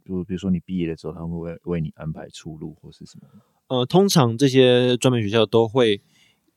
[0.03, 3.27] 比如比如说你毕业的时候，他们会为为你安排出路或是什么？
[3.67, 6.01] 呃，通常这些专门学校都会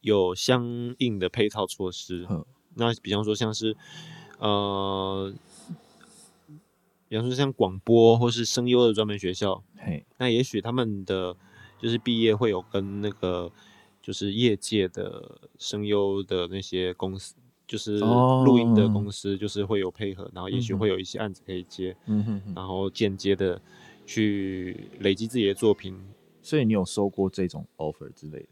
[0.00, 2.26] 有相应的配套措施。
[2.74, 3.76] 那比方说像是，
[4.38, 5.34] 呃，
[7.08, 11.36] 比方说像广播或是声优的专门学校，嘿，那也许他们的
[11.80, 13.50] 就是毕业会有跟那个
[14.00, 17.34] 就是业界的声优的那些公司，
[17.70, 23.62] 就是录音的公司，就是会有配合，哦、然后也许会有一些案子可以接，嗯哼哼，然后间接的
[24.04, 25.96] 去累积自己的作品。
[26.42, 28.48] 所以你有收过这种 offer 之类的？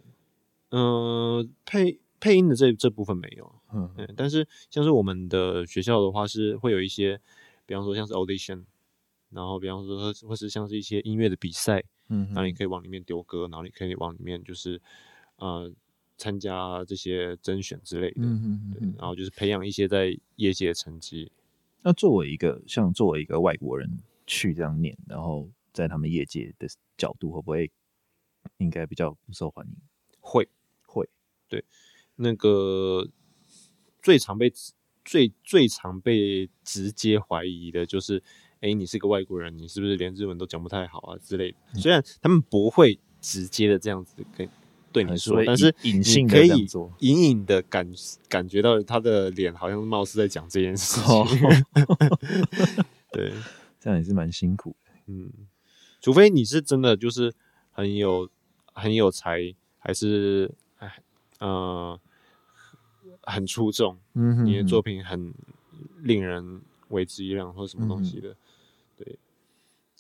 [0.70, 1.98] 嗯、呃，配。
[2.20, 7.16] 配音的这这部分没有，嗯，嗯，但是像是我们的学校的话，是会有一些，
[7.64, 8.64] 比方说像是 audition，
[9.30, 14.82] 然后比方说或是像是一些音乐的比赛，嗯，然后你可以往里面丢歌，然后你可以往里面就是，
[15.36, 15.70] 呃，
[16.18, 21.32] 参加这些甄选之类的，嗯嗯嗯，然后就是培养一些在业界的成绩。
[21.80, 23.88] 那作为一个像作为一个外国人
[24.26, 27.70] 去这样念，然后在他们业界的角度，会不会
[28.58, 29.72] 应该比较不受欢迎？
[30.20, 30.46] 会
[30.82, 31.08] 会，
[31.48, 31.64] 对。
[32.16, 33.08] 那个
[34.02, 34.52] 最常被
[35.04, 38.20] 最最常被直接怀疑的就是，
[38.60, 41.58] 哎，你是个外国人，你是不是连日文都讲不太好啊之类的？
[41.74, 44.48] 嗯、虽然他们不会直接的这样子跟
[44.92, 46.48] 对你说，但是隐性可以
[47.00, 47.88] 隐隐的感
[48.28, 51.14] 感觉到他的脸好像貌似在讲这件事情。
[51.14, 51.26] 哦、
[53.12, 53.32] 对，
[53.80, 54.92] 这样也是蛮辛苦的。
[55.06, 55.30] 嗯，
[56.00, 57.34] 除非你是真的就是
[57.72, 58.28] 很有
[58.72, 60.52] 很有才，还是。
[61.40, 61.96] 呃
[63.22, 65.32] 很出众，嗯哼，你的作品很
[65.98, 68.36] 令人为之一亮，或者什么东西的，嗯、
[68.96, 69.18] 对，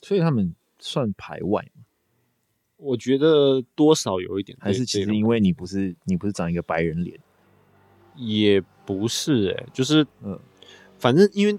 [0.02, 1.84] 所以他们算排外吗？
[2.78, 7.20] 我觉得多少有一点，还是其实因为你不是你不是长一个白人脸，
[8.16, 10.40] 也不是哎、欸，就是嗯，
[10.98, 11.58] 反正因为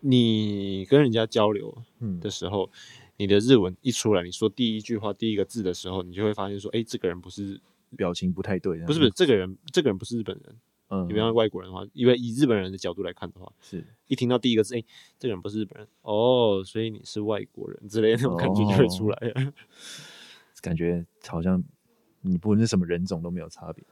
[0.00, 1.76] 你跟人家交流
[2.20, 2.70] 的时候，嗯、
[3.16, 7.60] 你的日文一出来，你说第一句话第一个字的时候，你就会发现说，哎、欸，这个人不是。
[7.96, 8.78] 表情不太对。
[8.80, 10.56] 不是不是，这个人这个人不是日本人。
[10.88, 13.84] 嗯，比方外国人的话，因为以日本人的角度来看的话，是。
[14.06, 14.86] 一听到第一个字，哎、欸，
[15.18, 19.18] 这个人不是日本人哦，所以你是外国人之类的那种感觉就会出来。
[19.20, 19.32] 了。
[19.42, 19.52] 哦、
[20.62, 21.60] 感觉好像
[22.20, 23.84] 你不论是什么人种都没有差别，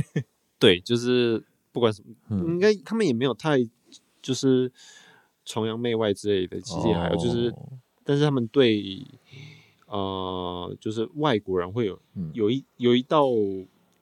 [0.58, 3.58] 对就是不管什么，嗯、应该他们也没有太
[4.20, 4.70] 就是
[5.46, 7.72] 崇洋媚外之类的，其实也还有就是，哦、
[8.04, 9.02] 但是他们对
[9.86, 13.24] 呃，就是外国人会有、嗯、有一有一道。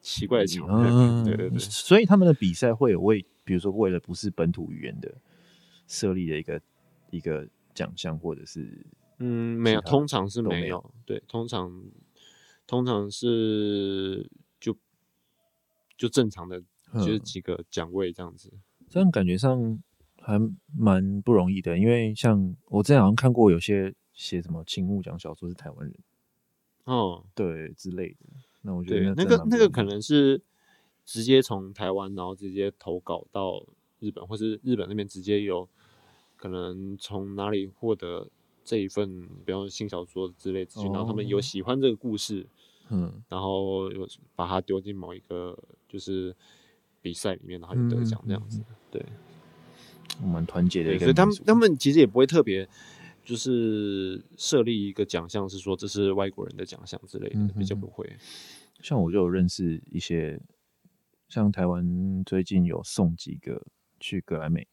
[0.03, 5.15] 奇怪的情况，嗯、对对对，所以他们的比赛会有为，比如说为了不是本土语言的
[5.87, 6.61] 设立的一个
[7.11, 8.85] 一个奖项，或者是
[9.19, 11.85] 嗯，没有，通常是没有，没有对，通常
[12.67, 14.77] 通常是就
[15.97, 16.61] 就正常的，
[16.95, 18.53] 就是几个奖位这样子，
[18.91, 19.81] 这样感觉上
[20.21, 20.37] 还
[20.77, 25.97] 蛮不容易的，因为像我之前好像看过有些写什么青木奖小说是台湾人，
[26.85, 28.27] 哦，对之类的。
[28.63, 30.41] 那我觉得那个那个可能是
[31.05, 33.65] 直接从台湾，然后直接投稿到
[33.99, 35.69] 日本，或是日本那边直接有
[36.37, 38.29] 可能从哪里获得
[38.65, 42.47] 这一份，比方说新小说之类资讯，然后他们有喜欢这个故事，
[42.91, 46.35] 嗯，然后有把它丢进某一个就是
[47.01, 48.61] 比赛里面，然后就得奖这样子。
[48.91, 49.05] 对，
[50.23, 52.69] 我蛮团结的，所以他们他们其实也不会特别
[53.25, 58.17] 就是设立一个奖项，是说这是外国人的奖项之类的，比较不会。
[58.81, 60.41] 像我就有认识一些，
[61.29, 63.65] 像台湾最近有送几个
[64.01, 64.67] 去格莱美，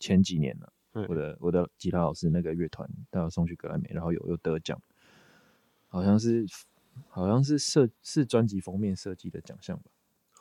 [0.00, 4.82] 前几年了，嗯，我的我的吉他老师那个乐团，他有送去格莱美，然后有有得奖，
[5.86, 6.44] 好像是
[7.08, 9.90] 好像是设是专辑封面设计的奖项吧，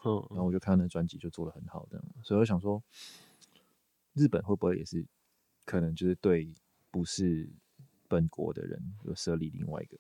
[0.03, 2.81] 嗯，然后我就看那专辑就做的很好，这样，所以我想说，
[4.13, 5.05] 日本会不会也是
[5.63, 6.51] 可能就是对
[6.91, 7.49] 不是
[8.07, 9.97] 本国的人有设立另外一个？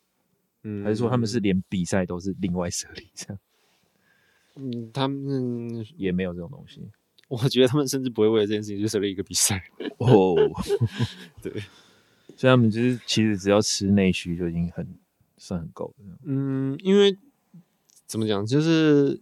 [0.63, 3.39] 嗯，还是说他们是连比赛都是另外设立这样？
[4.57, 6.87] 嗯，他们也没有这种东西。
[7.29, 9.63] 我觉得他们甚至不会为了这件事情就设立一个比赛。
[9.97, 10.35] 哦，
[11.41, 11.51] 对，
[12.35, 14.85] 所以他们就是其实只要吃内需就已经很
[15.37, 16.17] 算很够了。
[16.25, 17.17] 嗯，因为
[18.05, 19.21] 怎么讲，就是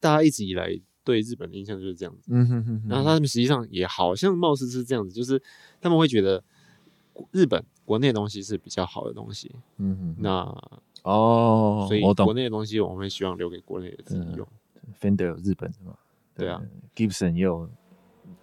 [0.00, 2.30] 大家一直以来对日本的印象就是这样子。
[2.32, 2.88] 嗯哼哼哼。
[2.88, 5.42] 然后他们实际上也好像貌似是这样子，就是
[5.80, 6.42] 他们会觉得
[7.32, 7.64] 日本。
[7.86, 10.30] 国内的东西是比较好的东西，嗯哼，那
[11.02, 14.46] 哦，所以国内的东西我们会希望留给国内的自己用。
[15.00, 15.98] Fender 有日本的嘛？
[16.36, 16.62] 对啊
[16.94, 17.68] ，Gibson 也有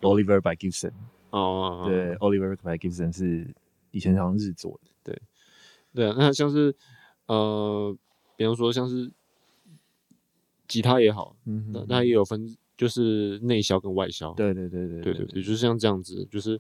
[0.01, 0.91] Oliver by Gibson。
[1.29, 3.55] 哦，对，Oliver by Gibson 是
[3.91, 4.91] 以前好像日做的。
[5.01, 5.21] 对，
[5.93, 6.75] 对啊，那像是
[7.27, 7.97] 呃，
[8.35, 9.09] 比方说像是
[10.67, 14.33] 吉他也好，嗯，那那也有分，就是内销跟外销。
[14.33, 16.59] 对对对对对对对，就是像这样子，就是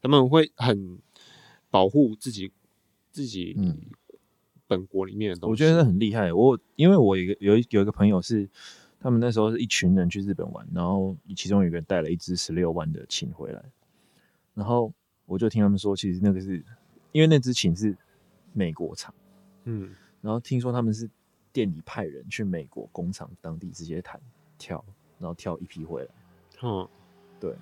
[0.00, 0.98] 他们会很。
[1.70, 2.50] 保护自己，
[3.12, 3.54] 自己
[4.66, 6.32] 本国里面的东西，我觉得很厉害。
[6.32, 8.48] 我因为我有一个有一有一个朋友是，
[8.98, 13.62] 他们那时候是一群人去日本玩，然后其中有一个人带了一支十六万的琴回来，
[14.54, 14.90] 然后
[15.26, 16.64] 我就听他们说，其实那个是
[17.12, 17.94] 因为那支琴是
[18.54, 19.12] 美国厂，
[19.64, 21.06] 嗯，然后听说他们是
[21.52, 24.20] 店里派人去美国工厂当地直接弹
[24.58, 24.84] 跳，
[25.18, 26.08] 然后跳一批回来，
[26.62, 26.88] 嗯，
[27.40, 27.54] 对，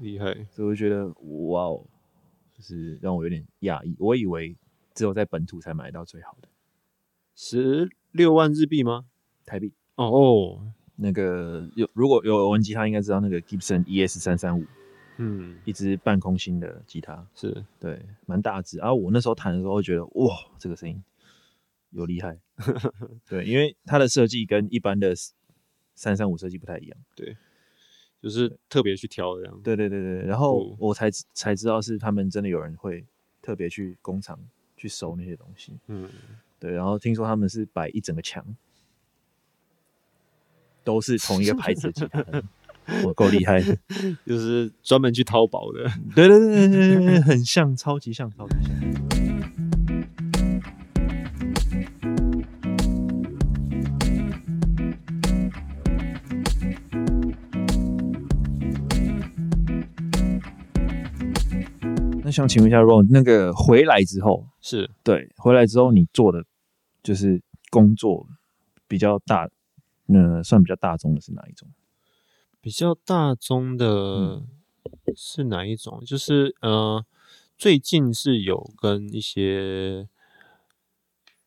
[0.00, 1.06] 厉害，所以我就觉得
[1.48, 1.84] 哇哦。
[2.52, 4.54] 就是让我有点讶异，我以为
[4.92, 6.48] 只有在本土才买到最好的，
[7.34, 9.06] 十六万日币吗？
[9.46, 9.72] 台币？
[9.94, 14.66] 哦哦，那个有如果有玩吉他，应该知道那个 Gibson ES 三三五，
[15.16, 18.76] 嗯，一支半空心的吉他，是对，蛮大只。
[18.76, 21.02] 然后我那时候弹的时候，会觉得哇，这个声音
[21.90, 22.38] 有厉害，
[23.28, 25.14] 对，因为它的设计跟一般的
[25.94, 27.36] 三三五设计不太一样，对。
[28.22, 33.02] 就是特别去挑这样，对对对对，然后我才才知道是他们真的有人会
[33.40, 34.38] 特别去工厂
[34.76, 36.06] 去收那些东西，嗯，
[36.58, 38.44] 对，然后听说他们是摆一整个墙，
[40.84, 42.42] 都是同一个牌子的吉他，
[43.08, 43.58] 我够厉害，
[44.26, 49.19] 就是专门去淘宝的，对对对对对，很像，超级像，超级像。
[62.30, 66.44] 想请问一下，Ron，那个回来之后是对，回来之后你做的
[67.02, 68.26] 就是工作
[68.86, 69.48] 比较大，
[70.06, 71.68] 呃，算比较大众的是哪一种？
[72.60, 74.42] 比较大众的
[75.16, 75.98] 是哪一种？
[76.02, 77.04] 嗯、就是呃，
[77.56, 80.08] 最近是有跟一些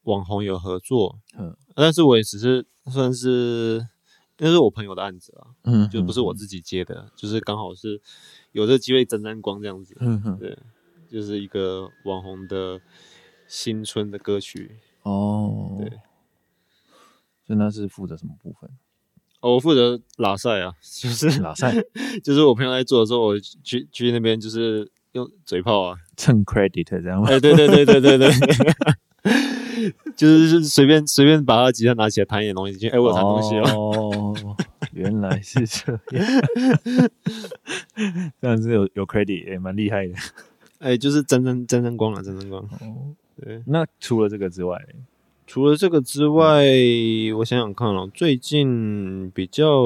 [0.04, 3.88] 网红有合作，嗯，但是我也只是算是
[4.39, 8.02] 那是我朋友的案子啊，嗯，就不是我自己接的，嗯、就是刚好是
[8.52, 10.58] 有这个机会沾沾光这样子，嗯哼，对。
[11.13, 12.82] 就是一个网红的
[13.47, 14.71] 新春的歌曲
[15.04, 15.89] 哦，对，
[17.45, 18.67] 所以那是负责什么部分？
[19.41, 21.71] 哦、我负责拉赛啊， 就是拉赛，
[22.23, 27.28] 就是我朋友在做的时候，我去去那边就是用嘴炮啊，蹭 credit 这样吗？
[27.30, 28.32] 哎，对对对对对对，
[30.15, 34.34] 就是随便随便把他吉他拿起来弹一点东西进去，哎，我有弹东西哦，
[34.93, 36.41] 原来是这样，
[38.39, 40.13] 这样子有有 credit 也蛮厉害的，
[40.84, 42.62] 哎，就是沾沾沾沾光了，沾沾光。
[42.82, 44.78] 哦，对，那除了这个之外。
[45.46, 49.86] 除了这个之外，嗯、我想想看哦，最近比较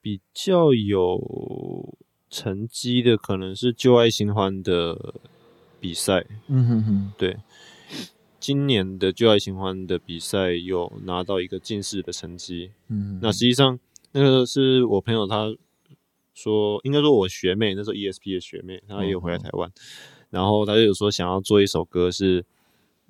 [0.00, 1.94] 比较有
[2.28, 5.14] 成绩的，可能是旧爱新欢的
[5.80, 6.26] 比赛。
[6.48, 7.38] 嗯哼哼，对，
[8.38, 12.70] 今年的旧爱新欢的比赛有拿到一个进士的成绩。
[12.88, 13.78] 嗯，那实际上
[14.12, 15.54] 那个是我朋友他
[16.34, 19.72] 说，应该说我学妹那时候 ESP 的学妹，她也有回来台湾，嗯、
[20.30, 22.44] 然后她就有说想要做一首歌是。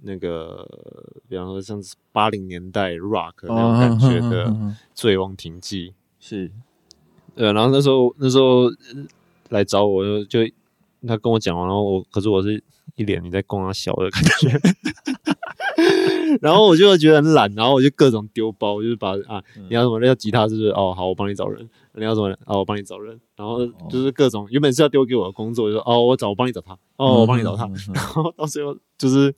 [0.07, 0.69] 那个，
[1.29, 4.47] 比方说像是八零年代 rock 那种感觉的
[4.93, 6.51] 《醉翁亭记》是，
[7.37, 8.65] 呃，然后那时候那时候
[9.49, 10.53] 来找我，就就
[11.07, 12.63] 他跟我讲完，然后我可是我是
[12.97, 14.61] 一脸你在供他小的感觉，
[16.43, 20.69] 然后我就觉得很懒，然后我就各种丢包，就是把啊，你要什么要吉他是不是？
[20.71, 21.67] 哦，好，我帮你找人。
[21.95, 22.29] 你要什么？
[22.47, 23.21] 哦，我帮你找人。
[23.37, 27.69] 然后就是各种原本是要丢给我的工作，就说哦，我找我帮你找他，哦，我帮你找他。
[27.95, 29.35] 然后到最后就是。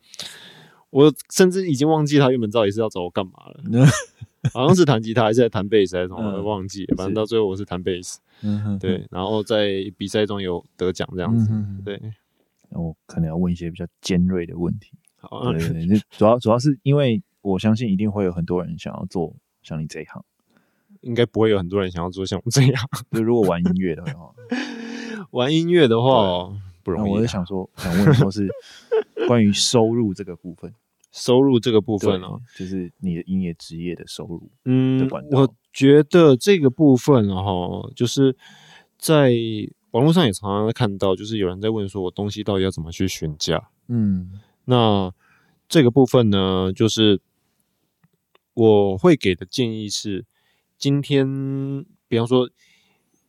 [0.90, 3.86] 我甚至已经忘记他原本到底是要找我干嘛了，
[4.54, 6.86] 好像是弹吉他还是在弹贝斯还是什么，我忘记。
[6.96, 8.18] 反正到最后我是弹贝斯，
[8.80, 11.50] 对，然后在比赛中有得奖这样子，
[11.84, 12.00] 对。
[12.70, 20.24] 我可能要问一些比较尖锐的问题，好，对对对， 主要主要是因为我相信一定会有很多人想要做像你这一行，
[21.06, 22.88] 应该不会有很多人想要做像我这样。
[23.12, 24.34] 就如果玩音乐的话，
[25.30, 27.12] 玩音乐的话不容易。
[27.12, 28.48] 我就想说，想问说是
[29.26, 30.74] 关于收入这个部分。
[31.12, 34.50] 收入这个部分哦，就是你的音乐职业的收入。
[34.66, 38.36] 嗯，我觉得这个部分哦，就是
[38.98, 39.32] 在
[39.92, 43.70] 网络上也常常看到，就是有人在问说，我东西到底要怎么去询价？
[43.88, 44.30] 嗯，
[44.66, 45.10] 那
[45.66, 47.18] 这个部分呢，就是
[48.52, 50.26] 我会给的建议是，
[50.78, 52.48] 今天比方说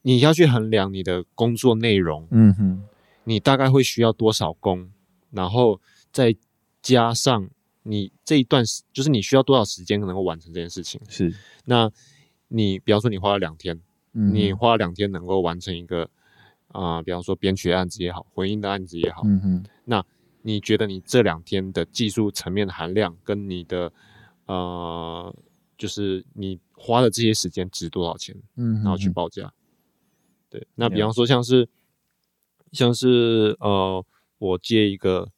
[0.02, 2.84] 你要去衡量你的工作内容，嗯哼，
[3.24, 4.92] 你大概会需要多少工，
[5.32, 5.82] 然后
[6.12, 6.36] 再
[6.82, 7.50] 加上。
[7.90, 11.00] 你这一段时就是你需要多少时间能够完成这件事情？
[11.08, 11.34] 是，
[11.64, 11.90] 那
[12.50, 13.80] 你比方说你花了两天，
[14.12, 16.10] 嗯、你花了两天能够完成一个
[16.68, 20.04] 啊、呃，比方说编曲的案子也好，混音的案子也好，嗯哼，那
[20.42, 23.94] 你觉得你这两天的技术层面的含量跟你的
[24.48, 25.34] 呃，
[25.78, 28.36] 就是你花的这些时间值多少钱？
[28.56, 29.54] 嗯然后去报价。
[30.50, 31.70] 对，那比方说像是
[32.72, 34.06] 像是呃，
[34.38, 35.30] 我接一个。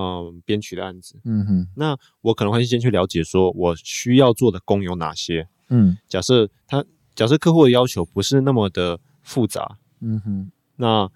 [0.00, 5.48] 嗯，编曲的案子，嗯哼，那我可能会先去了解，说我需要做的工有哪些。
[5.70, 6.84] 嗯，假设他
[7.16, 11.10] 假设客户的要求不是那么的复杂，嗯哼，那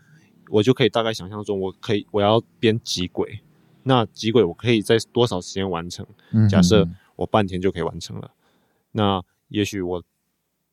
[0.49, 3.39] 我就可以大概想象中，我可以我要编几轨，
[3.85, 6.05] 那几轨我可以在多少时间完成？
[6.33, 6.89] 嗯，假设
[7.23, 8.31] 我半天就可以完成了，
[8.93, 10.05] 那也许我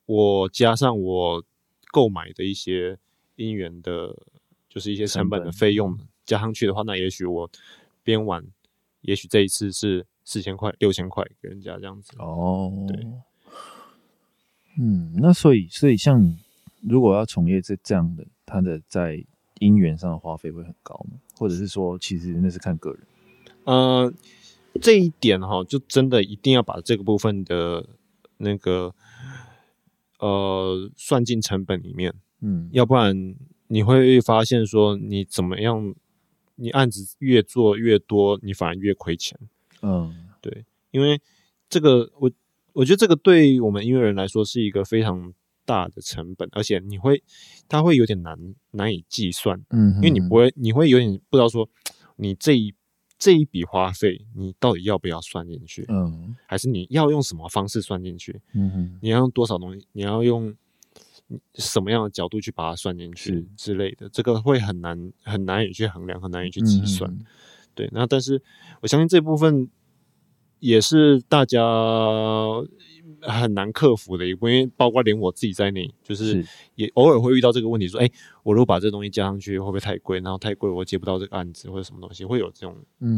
[0.05, 1.43] 我加上我
[1.91, 2.97] 购买的一些
[3.37, 4.15] 音源的，
[4.67, 7.49] 就是一些成本的费用加上去的话，那也许我。
[8.01, 8.43] 编完，
[9.01, 12.73] 也许这一次是四千块、六千块给人家这样子哦。
[12.87, 13.05] 对，
[14.79, 16.35] 嗯，那所以，所以像
[16.81, 19.23] 如果要从业这这样的，他的在
[19.59, 21.19] 音源上的花费会很高吗？
[21.37, 22.99] 或者是说，其实那是看个人？
[23.65, 24.11] 呃，
[24.81, 27.85] 这一点哈，就真的一定要把这个部分的
[28.37, 28.93] 那个
[30.19, 33.35] 呃算进成本里面，嗯，要不然
[33.67, 35.95] 你会发现说你怎么样。
[36.61, 39.39] 你案子越做越多，你反而越亏钱。
[39.81, 41.21] 嗯，对，因为
[41.69, 42.29] 这个我
[42.73, 47.23] 我觉得这个对我们音乐人来说是一个非常大的成本，而且你会
[47.69, 48.37] 它会有点难
[48.71, 49.63] 难以计算。
[49.69, 51.69] 嗯因为你不会，你会有点不知道说
[52.17, 52.73] 你这一
[53.19, 55.85] 这一笔花费你到底要不要算进去？
[55.89, 58.41] 嗯，还是你要用什么方式算进去？
[58.53, 59.85] 嗯哼，你要用多少东西？
[59.91, 60.55] 你要用。
[61.53, 67.07] 什么样的角度去把它算进去之类的，这个会很难很难以去衡量，很难以去计算。
[67.11, 67.23] 嗯、
[67.75, 68.41] 对，那但是
[68.81, 69.69] 我相信这部分
[70.57, 71.61] 也是大家
[73.21, 76.45] 很难克服的因为包括连我自己在内，就是
[76.75, 78.11] 也偶尔会遇到这个问题，说，哎、欸，
[78.43, 80.19] 我如果把这东西加上去，会不会太贵？
[80.19, 82.75] 然后太贵，我接不到这个案子或者什么东西，会有这种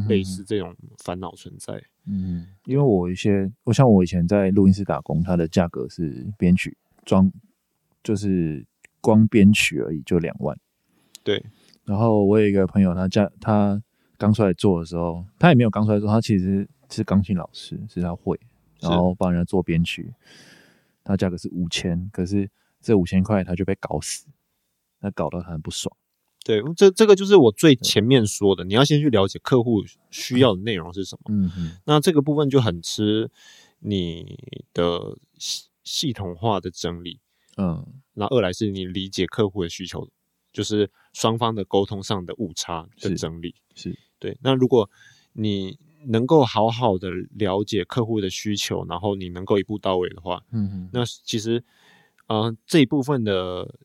[0.08, 1.82] 类似这种烦恼存在。
[2.08, 7.32] 嗯，因为我一些，我像我以前在录音室打工，它的价格是编曲装。
[8.04, 8.66] 就是
[9.00, 10.58] 光编曲而已，就两万。
[11.24, 11.46] 对。
[11.86, 13.80] 然后我有一个朋友，他家他
[14.18, 18.40] 刚出来做的时候，他也没有刚出来做，他其实是钢琴老师，是他会。
[18.82, 20.14] 然后帮人家做编曲，
[21.04, 22.50] 他价格是五千，可是
[22.82, 24.28] 这五千块他就被搞死，
[25.00, 25.96] 那搞得很不爽。
[26.44, 31.22] 对，这这个就是我最前面说的，你要先去了解客户需要的内容是什么。
[31.30, 33.30] 嗯嗯，那这个部分就很吃
[33.78, 34.40] 你
[34.74, 37.20] 的系系统化的整理。
[37.58, 40.10] 嗯，那二来是你理解客户的需求，
[40.52, 43.54] 就是双方的沟通上的误差的整理。
[43.76, 44.38] 是，是对。
[44.42, 44.90] 那如果
[45.34, 45.78] 你
[46.08, 51.64] 能够好好的了解客户的需求，然后你能够一步到位的话，嗯嗯，那其实，
[52.28, 53.76] 啊、呃，这一部分的。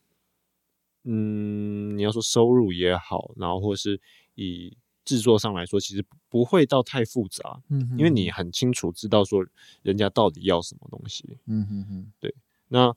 [1.09, 3.97] 嗯，你要说收入也好，然后或是
[4.35, 9.45] 以制作上来说，其实不会到太复杂，嗯因为你很清楚知道说
[9.83, 12.35] 人家到底要什么东西，嗯哼哼，对。
[12.67, 12.93] 那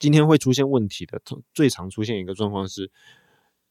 [0.00, 1.22] 今天会出现问题的，
[1.54, 2.90] 最常出现一个状况是，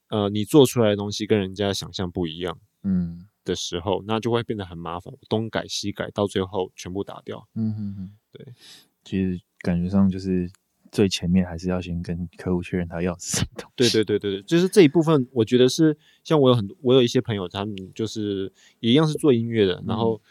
[0.08, 8.46] 呃，你做出来的东西跟人家想象不一样，嗯的时候，那就会变得很麻烦，东改西改，到最后全部打掉，嗯嗯嗯，对。
[9.06, 10.52] 其实感觉上就是。
[10.92, 13.74] 最前面还是要先跟客户确认他要什么东西。
[13.76, 20.22] 对对对对对，就是这一部分，我觉得是像我有很多，我有一些朋友，他们就是也一样是做音乐的，嗯、然后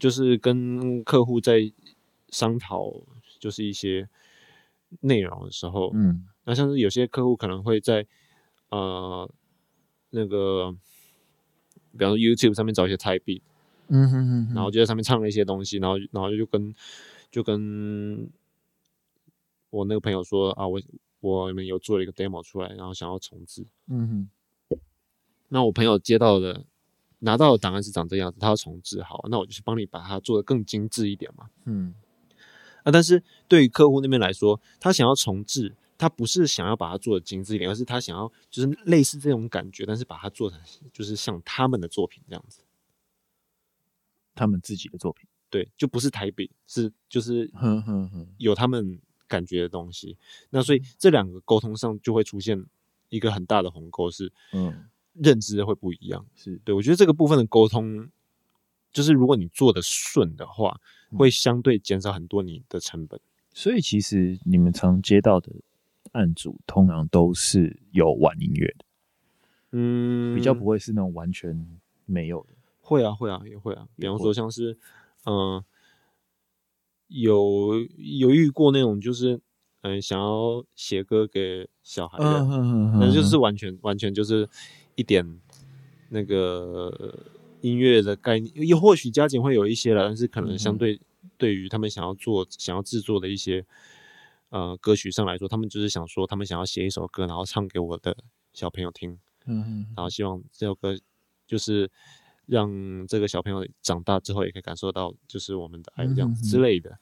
[0.00, 1.72] 就是跟客户在
[2.30, 2.92] 商讨，
[3.38, 4.08] 就是一些
[5.02, 8.04] 内容的时候，嗯，那像是有些客户可能会在
[8.70, 9.30] 呃
[10.10, 10.74] 那个，
[11.92, 13.42] 比方说 YouTube 上面找一些 type beat，
[13.88, 16.74] 嗯哼哼哼，然后就在上面唱了一些东西，然后然后就跟
[17.30, 18.28] 就跟。
[19.70, 20.78] 我那个朋友说啊，我
[21.20, 23.64] 我们有做了一个 demo 出来，然后想要重置。
[23.88, 24.28] 嗯
[24.68, 24.78] 哼。
[25.48, 26.66] 那我朋友接到的
[27.20, 31.48] 拿到的档案是长这样子，他要重置，好，那我就是帮你把它做的更精致一点嘛。
[31.64, 31.94] 嗯。
[32.82, 40.60] 啊，但是对于客户那边来说，他想要重制，他不是想要把它做的精致一点，而是他想要就是类似这种感觉，但是把它做成
[40.92, 42.62] 就是像他们的作品这样子，
[44.34, 45.28] 他们自己的作品。
[45.48, 49.00] 对，就不是台北，是就是哼哼哼，有他们。
[49.28, 50.18] 感觉的东西，
[50.50, 52.66] 那所以这两个沟通上就会出现
[53.08, 56.26] 一个很大的鸿沟，是嗯，认知会不一样。
[56.36, 58.10] 是对，我觉得这个部分的沟通，
[58.92, 60.78] 就是如果你做的顺的话，
[61.16, 63.18] 会相对减少很多你的成本。
[63.54, 65.50] 所以其实你们常接到的
[66.10, 68.84] 案主，通常都是有玩音乐的，
[69.70, 71.66] 嗯，比较不会是那种完全
[72.04, 72.54] 没有的。
[72.80, 73.86] 会啊，会啊，也会啊。
[73.96, 74.76] 比方说像是，
[75.24, 75.64] 嗯。
[77.14, 79.38] 有有遇过那种，就是
[79.82, 84.48] 嗯，想要写歌给小孩的，嗯嗯嗯嗯、但是就是完全完全就是
[84.94, 85.38] 一点
[86.08, 87.14] 那个
[87.60, 90.98] 音乐的概念，又或许加减会有一些了，但是可能相对
[91.36, 93.62] 对于他们想要做、想要制作的一些
[94.52, 98.16] 呃歌曲上来说，他们就是想说，他们想要写一首歌，然后唱给我的
[98.52, 100.96] 小朋友听，嗯嗯，然后希望这首歌
[101.46, 101.90] 就是。
[102.44, 106.98] 让这个小朋友长大之后也可以感受到，就是我们的爱这样子之类的。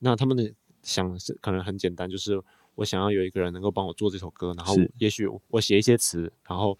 [0.00, 2.42] 那他们的想是可能很简单，就是
[2.74, 6.76] 我想要有一个人能够帮我做这首歌，然后也许我写一些词，然后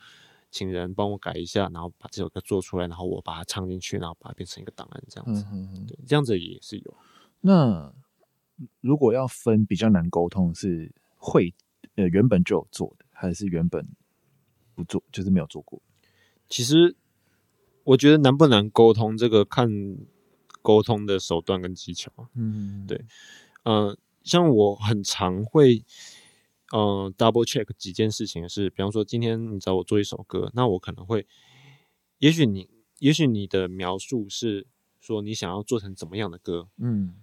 [0.50, 5.46] 请人帮我改一下，然后把这首歌做出来，然后我把它唱进去，然后把它变成一个档案这样子。
[5.86, 6.96] 对，这样子也是有。
[7.40, 7.90] 那
[8.80, 11.54] 如果要分比较难沟通，是会
[11.96, 13.86] 呃原本就有做的，还是原本
[14.74, 15.80] 不做，就是没有做过？
[16.48, 16.96] 其实。
[17.84, 19.68] 我觉得难不难沟通，这个看
[20.62, 22.12] 沟通的手段跟技巧。
[22.32, 23.04] 嗯，对，
[23.64, 25.84] 嗯、呃，像我很常会，
[26.72, 31.26] 嗯、呃，double check 几件事情是，比方说今天你找我做一首歌，那我可能会，
[32.18, 34.68] 也许你，也许你的描述是
[35.00, 37.21] 说你想要做成怎么样的歌，嗯、啊，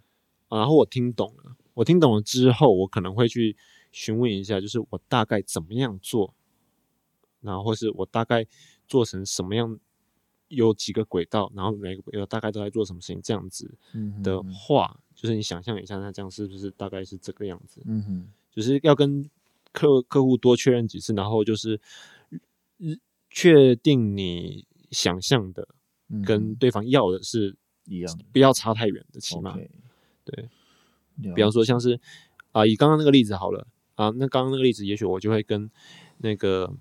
[0.49, 3.55] 然后我听懂了，我听懂了之后，我可能会去
[3.91, 6.33] 询问一下，就是我大概怎么样做，
[7.41, 8.45] 然后或是我大概
[8.87, 9.79] 做成什么样。
[10.51, 13.71] 有几个轨道，然后每个轨道大概都在做什么事情，这样子
[14.23, 17.83] 的话，就是你想象一下，那这样是不是大概是这个样子？
[17.85, 19.29] 嗯哼，就是要跟
[19.71, 21.79] 客客户多确认几次，然后就是
[23.29, 25.67] 确定你想象的
[26.25, 29.69] 跟对方要的是一样，不要差太远的，起码 Okay
[30.31, 30.49] 对。
[31.35, 31.99] 比方说，像是
[32.53, 35.69] 啊，以刚刚那个例子好了啊，那刚刚那个例子，也许我就会跟
[36.19, 36.73] 那个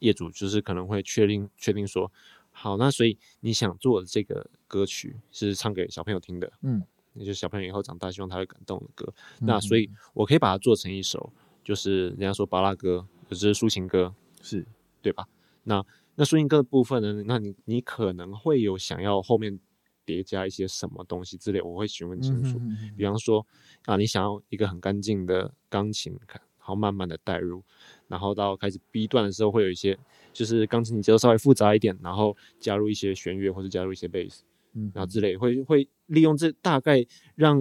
[0.00, 2.12] 业主，就是可能会确定确定说。
[2.52, 6.82] 好，那所以你想做的这个歌曲是唱给小朋友听的，嗯，
[7.14, 9.12] 也就是小朋友以后长大希望他会感动的歌。
[9.40, 11.32] 嗯、那所以我可以把它做成一首，
[11.64, 14.64] 就是人家说巴拉歌，就是抒情歌，是
[15.02, 15.26] 对吧？
[15.64, 17.24] 那那抒情歌的部分呢？
[17.26, 19.58] 那你你可能会有想要后面
[20.04, 22.60] 叠加一些什么东西之类，我会询问清楚。
[22.96, 23.46] 比方说
[23.86, 27.62] 啊，你想要一个很干净的钢琴，然后慢慢的带入。
[28.06, 29.98] 然后到开始 B 段的时候，会有一些
[30.32, 34.44] 就是钢琴节奏稍微复杂一点，然后加入一些弦乐或者加入一些贝斯，
[34.74, 37.60] 嗯，然后之类会会利用这大概让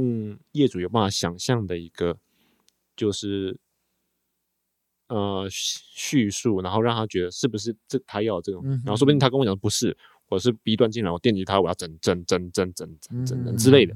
[0.51, 2.17] 业主有办法想象的一个，
[2.95, 3.57] 就是
[5.07, 9.97] 呃叙述，然后让他觉得是不是这他要这种，然后说不定他跟我讲不是，
[10.29, 13.95] 我是 B 端进来，我电击他，我要整整整整整整整之类的，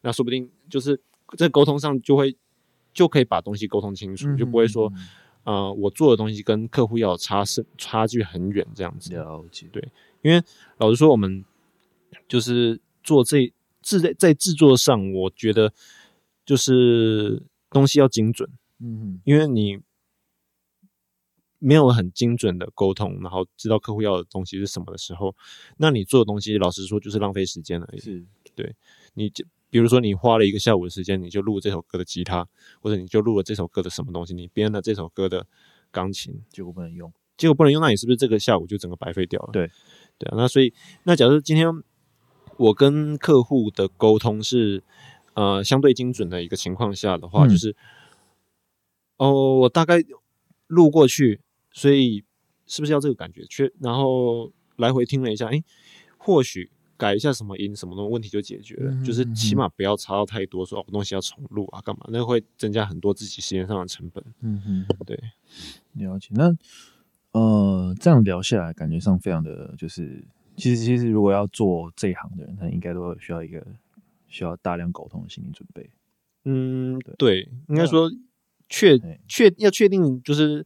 [0.00, 1.00] 那说不定就是
[1.36, 2.36] 在沟通上就会
[2.92, 4.92] 就可以把东西沟通清楚，就不会说。
[5.44, 9.12] 呃，我做的东西跟客户要差是差距很远，这样子。
[9.12, 9.66] 了解。
[9.72, 9.82] 对，
[10.22, 10.40] 因为
[10.78, 11.44] 老实说，我们
[12.28, 13.52] 就是做这
[13.82, 15.72] 制在在制作上，我觉得
[16.46, 18.48] 就是东西要精准。
[18.78, 19.20] 嗯。
[19.24, 19.80] 因为你
[21.62, 25.34] 没有很精准的沟通，然后知道客户要的东西是什么的时候，
[25.76, 28.00] 那你做的东西，老实说就是浪费时间而已。
[28.00, 28.24] 是。
[28.54, 28.74] 对，
[29.14, 29.44] 你就。
[29.70, 32.46] 比如说，你花了一个下午的时间，你就录这首歌的吉他，
[32.82, 35.46] 或者你就录了这首歌的什么东西，你编了这首歌的
[35.90, 39.48] 钢琴，结果不能用，结果不能用，那你是不是这个下午就整个白费掉了？
[39.50, 39.70] 对，
[40.18, 40.34] 对啊。
[40.36, 41.66] 那所以，那假如今天
[42.58, 44.84] 我跟客户的沟通是
[45.32, 47.74] 呃相对精准的一个情况下的话，嗯、就是
[49.16, 50.04] 哦，我大概
[50.66, 51.40] 录过去，
[51.72, 52.24] 所以
[52.66, 53.44] 是不是要这个感觉？
[53.46, 55.62] 去，然后来回听了一下，哎，
[56.18, 56.70] 或许。
[56.98, 58.92] 改一下什么音什么东西，问题就解决了。
[58.92, 64.22] 嗯、就是起码不要差到太多，说哦东西要重录啊干嘛，那会增加很多自己时间上的成本。
[64.40, 65.18] 嗯嗯，对，
[65.94, 66.28] 了解。
[66.30, 66.56] 那
[67.32, 70.24] 呃，这样聊下来，感觉上非常的就是，
[70.56, 73.66] 其实其实如果要做这一行的人，他应该都需要一个
[74.28, 75.90] 需要大量沟通的心理准备。
[76.44, 78.08] 嗯，对，对应该说
[78.68, 78.96] 确
[79.26, 80.64] 确要确定就是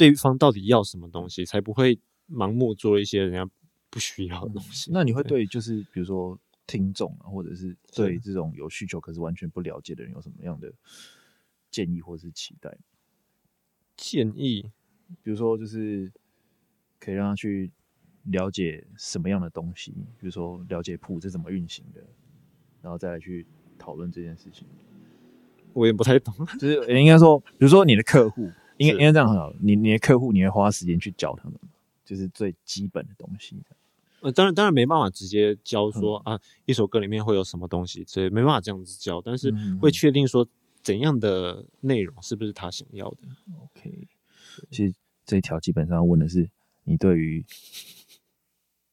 [0.00, 1.98] 对方到底要什么东西，才不会
[2.28, 3.50] 盲目做一些人家。
[3.92, 4.88] 不需要的东西。
[4.92, 10.72] 那你会对就是比如说听众啊，或者是对这种有需求可是完全不了解的人有什么样的
[11.72, 12.78] 建议或者是期待？
[13.96, 14.70] 建议，
[15.24, 16.08] 比如说就是
[17.00, 17.72] 可以让他去
[18.26, 19.90] 了解什么样的东西，
[20.20, 22.00] 比如说了解谱是怎么运行的，
[22.80, 23.44] 然后再来去
[23.76, 24.68] 讨论这件事情。
[25.72, 31.54] 我也不太懂， 就是应该说，比如说你的客户，应该应该这样很好，你你的客户你会花时间去教他们，
[32.02, 33.54] 就是最基本的东西。
[34.22, 39.20] 呃，当然，当然没办法直接教说、嗯、啊，一首歌里面会有什么东西，所以没办法这样子教。
[39.22, 40.46] 但是会确定说
[40.82, 43.18] 怎样的内容是不是他想要的。
[43.62, 44.08] OK，
[44.70, 44.94] 其实
[45.26, 46.48] 这一条基本上问的是
[46.84, 47.44] 你对于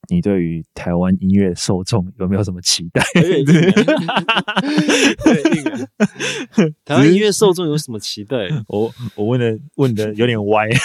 [0.07, 3.01] 你对于台湾音乐受众有没有什么期待？
[3.13, 3.43] 对，
[6.85, 8.47] 台湾音乐受众有什么期待？
[8.67, 10.69] 我我问的问的有点歪。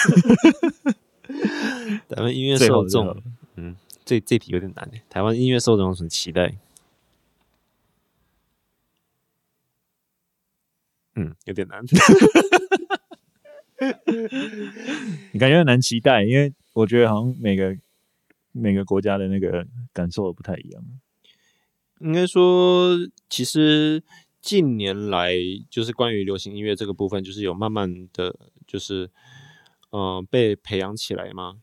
[2.09, 3.21] 台湾音乐受众，
[3.55, 3.75] 嗯。
[4.05, 6.55] 这这题有点难诶，台湾音乐受众有什么期待？
[11.15, 11.81] 嗯，有点难。
[15.31, 17.77] 你感觉很难期待，因为我觉得好像每个
[18.53, 20.83] 每个国家的那个感受都不太一样。
[21.99, 22.97] 应该说，
[23.29, 24.01] 其实
[24.41, 25.33] 近年来
[25.69, 28.33] 就是关于流行音乐这个部分，就是有慢慢的
[28.65, 29.09] 就是
[29.91, 31.57] 嗯、呃、被培养起来嘛。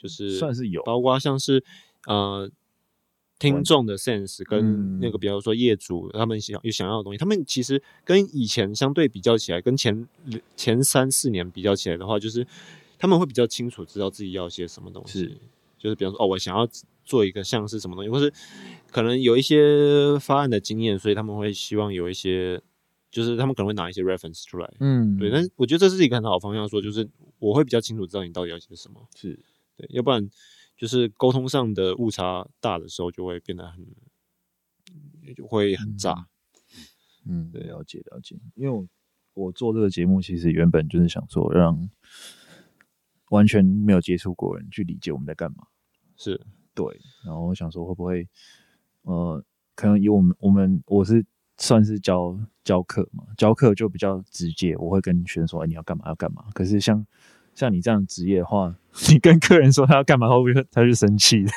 [0.00, 1.64] 就是算是有，包括像是
[2.06, 2.48] 呃
[3.36, 10.06] 听众的 sense 跟那个，比方说业主他们想有想要的东西，他们其实跟以前相对比较起来，跟前
[10.54, 12.46] 前三四年比较起来的话，就是
[12.96, 15.36] 他们会比较清楚知道自己要些什么东西。
[15.78, 16.68] 是，就是比方说哦，我想要
[17.04, 18.32] 做一个像是什么东西，或是
[18.90, 22.60] 可能有一些发案的经验，所以他们会希望有一些，
[23.10, 24.70] 就是他们可能会拿一些 reference 出来。
[24.80, 25.30] 嗯，对。
[25.30, 27.08] 但是我觉得这是一个很好的方向，说就是
[27.38, 29.06] 我会比较清楚知道你到底要些什么。
[29.14, 29.38] 是。
[29.76, 30.28] 对，要不然
[30.76, 33.86] 就是沟通上的误差大的时候，就会变得很，
[35.36, 36.26] 就会很炸。
[37.26, 38.36] 嗯，对，了解了解。
[38.54, 38.86] 因为我
[39.34, 41.88] 我做这个节目，其实原本就是想说，让
[43.30, 45.64] 完全没有接触过人去理解我们在干嘛。
[46.16, 46.40] 是，
[46.74, 46.84] 对。
[47.24, 48.26] 然后我想说，会不会，
[49.02, 49.42] 呃，
[49.74, 51.24] 可能以我们我们我是
[51.56, 56.44] 算是教教课嘛，教课就比较直接，我会跟学生说，哎，你要干嘛要干嘛。
[56.54, 57.06] 可是像
[57.54, 58.76] 像你这样职业的话，
[59.10, 61.50] 你跟客人说他要干嘛，会不会他就生气的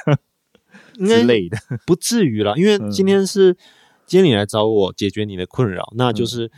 [1.06, 1.58] 之类的？
[1.86, 3.58] 不至于啦，因为今天是、嗯、
[4.06, 6.52] 今天你来找我解决你的困扰，那就是、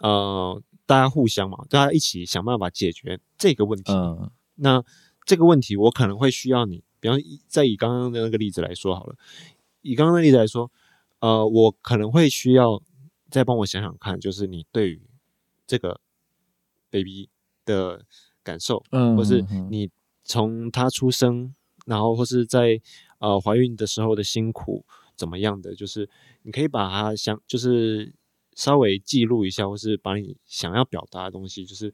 [0.00, 3.92] 嗯、呃，大家互相嘛，大家一起想办法解决这个问题。
[3.92, 4.84] 嗯、那
[5.24, 9.16] 这个问题我可能会需要你，比方再以刚刚的那个例子来说好了，
[9.82, 10.70] 以刚刚的例子来说，
[11.20, 12.82] 呃，我可能会需要
[13.30, 15.02] 再帮我想想看，就是你对于
[15.66, 16.00] 这个
[16.90, 17.28] baby
[17.64, 18.04] 的。
[18.46, 19.90] 感受，嗯或是你
[20.22, 21.52] 从他出生，
[21.84, 22.80] 然后或是在
[23.18, 24.86] 呃怀孕的时候的辛苦
[25.16, 26.08] 怎么样的，就是
[26.42, 28.14] 你可以把它想，就是
[28.54, 31.92] 稍微记录一下，或是把你想要表达的东西，就是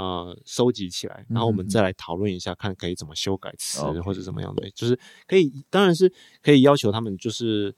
[0.00, 6.10] 呃收集起来，然后我们再来讨论一下，看可以怎么修改词、嗯、或者怎么样的，嗯、就是可以，当然是
[6.42, 7.74] 可以要求他们，就是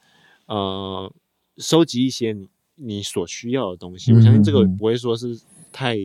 [0.46, 1.12] 呃
[1.56, 4.12] 收集一些你你所需要的东西。
[4.12, 5.36] 嗯、我相信这个不会说是
[5.72, 5.96] 太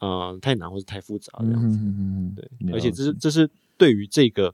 [0.00, 1.78] 呃太难或者太复杂这样子。
[1.78, 4.52] 嗯、对，而且这是这是对于这个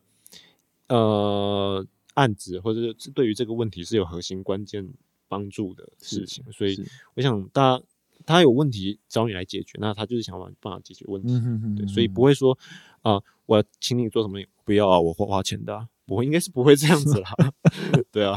[0.89, 4.87] 呃案子或者是对于这个问题是有核心关键
[5.28, 6.78] 帮助的事情，所以
[7.14, 7.85] 我想大家。
[8.27, 12.57] 他有问题找你来解决，那他就是想办法解决问题，嗯、哼哼哼对，所以不会说
[13.03, 17.31] 啊、呃，我要请你做什么，不要啊，我花花钱的、啊，不会，应该是不会这样子啦。
[18.11, 18.35] 对啊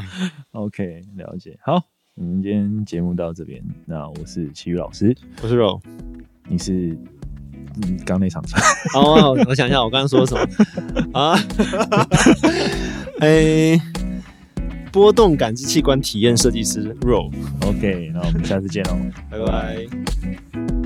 [0.52, 1.58] ，OK，了解。
[1.62, 1.82] 好，
[2.14, 5.80] 我们今天节目到这边，那我是骑欲老师，我是肉，
[6.48, 6.96] 你是
[7.76, 8.60] 你刚那场唱，
[9.00, 10.40] 哦，我想一下，我刚刚说什么
[11.18, 11.38] 啊？
[13.20, 13.97] 哎。
[14.92, 18.96] 波动感知器官体验设计师 Ro，OK，那我们下次见喽，
[19.30, 20.77] 拜拜。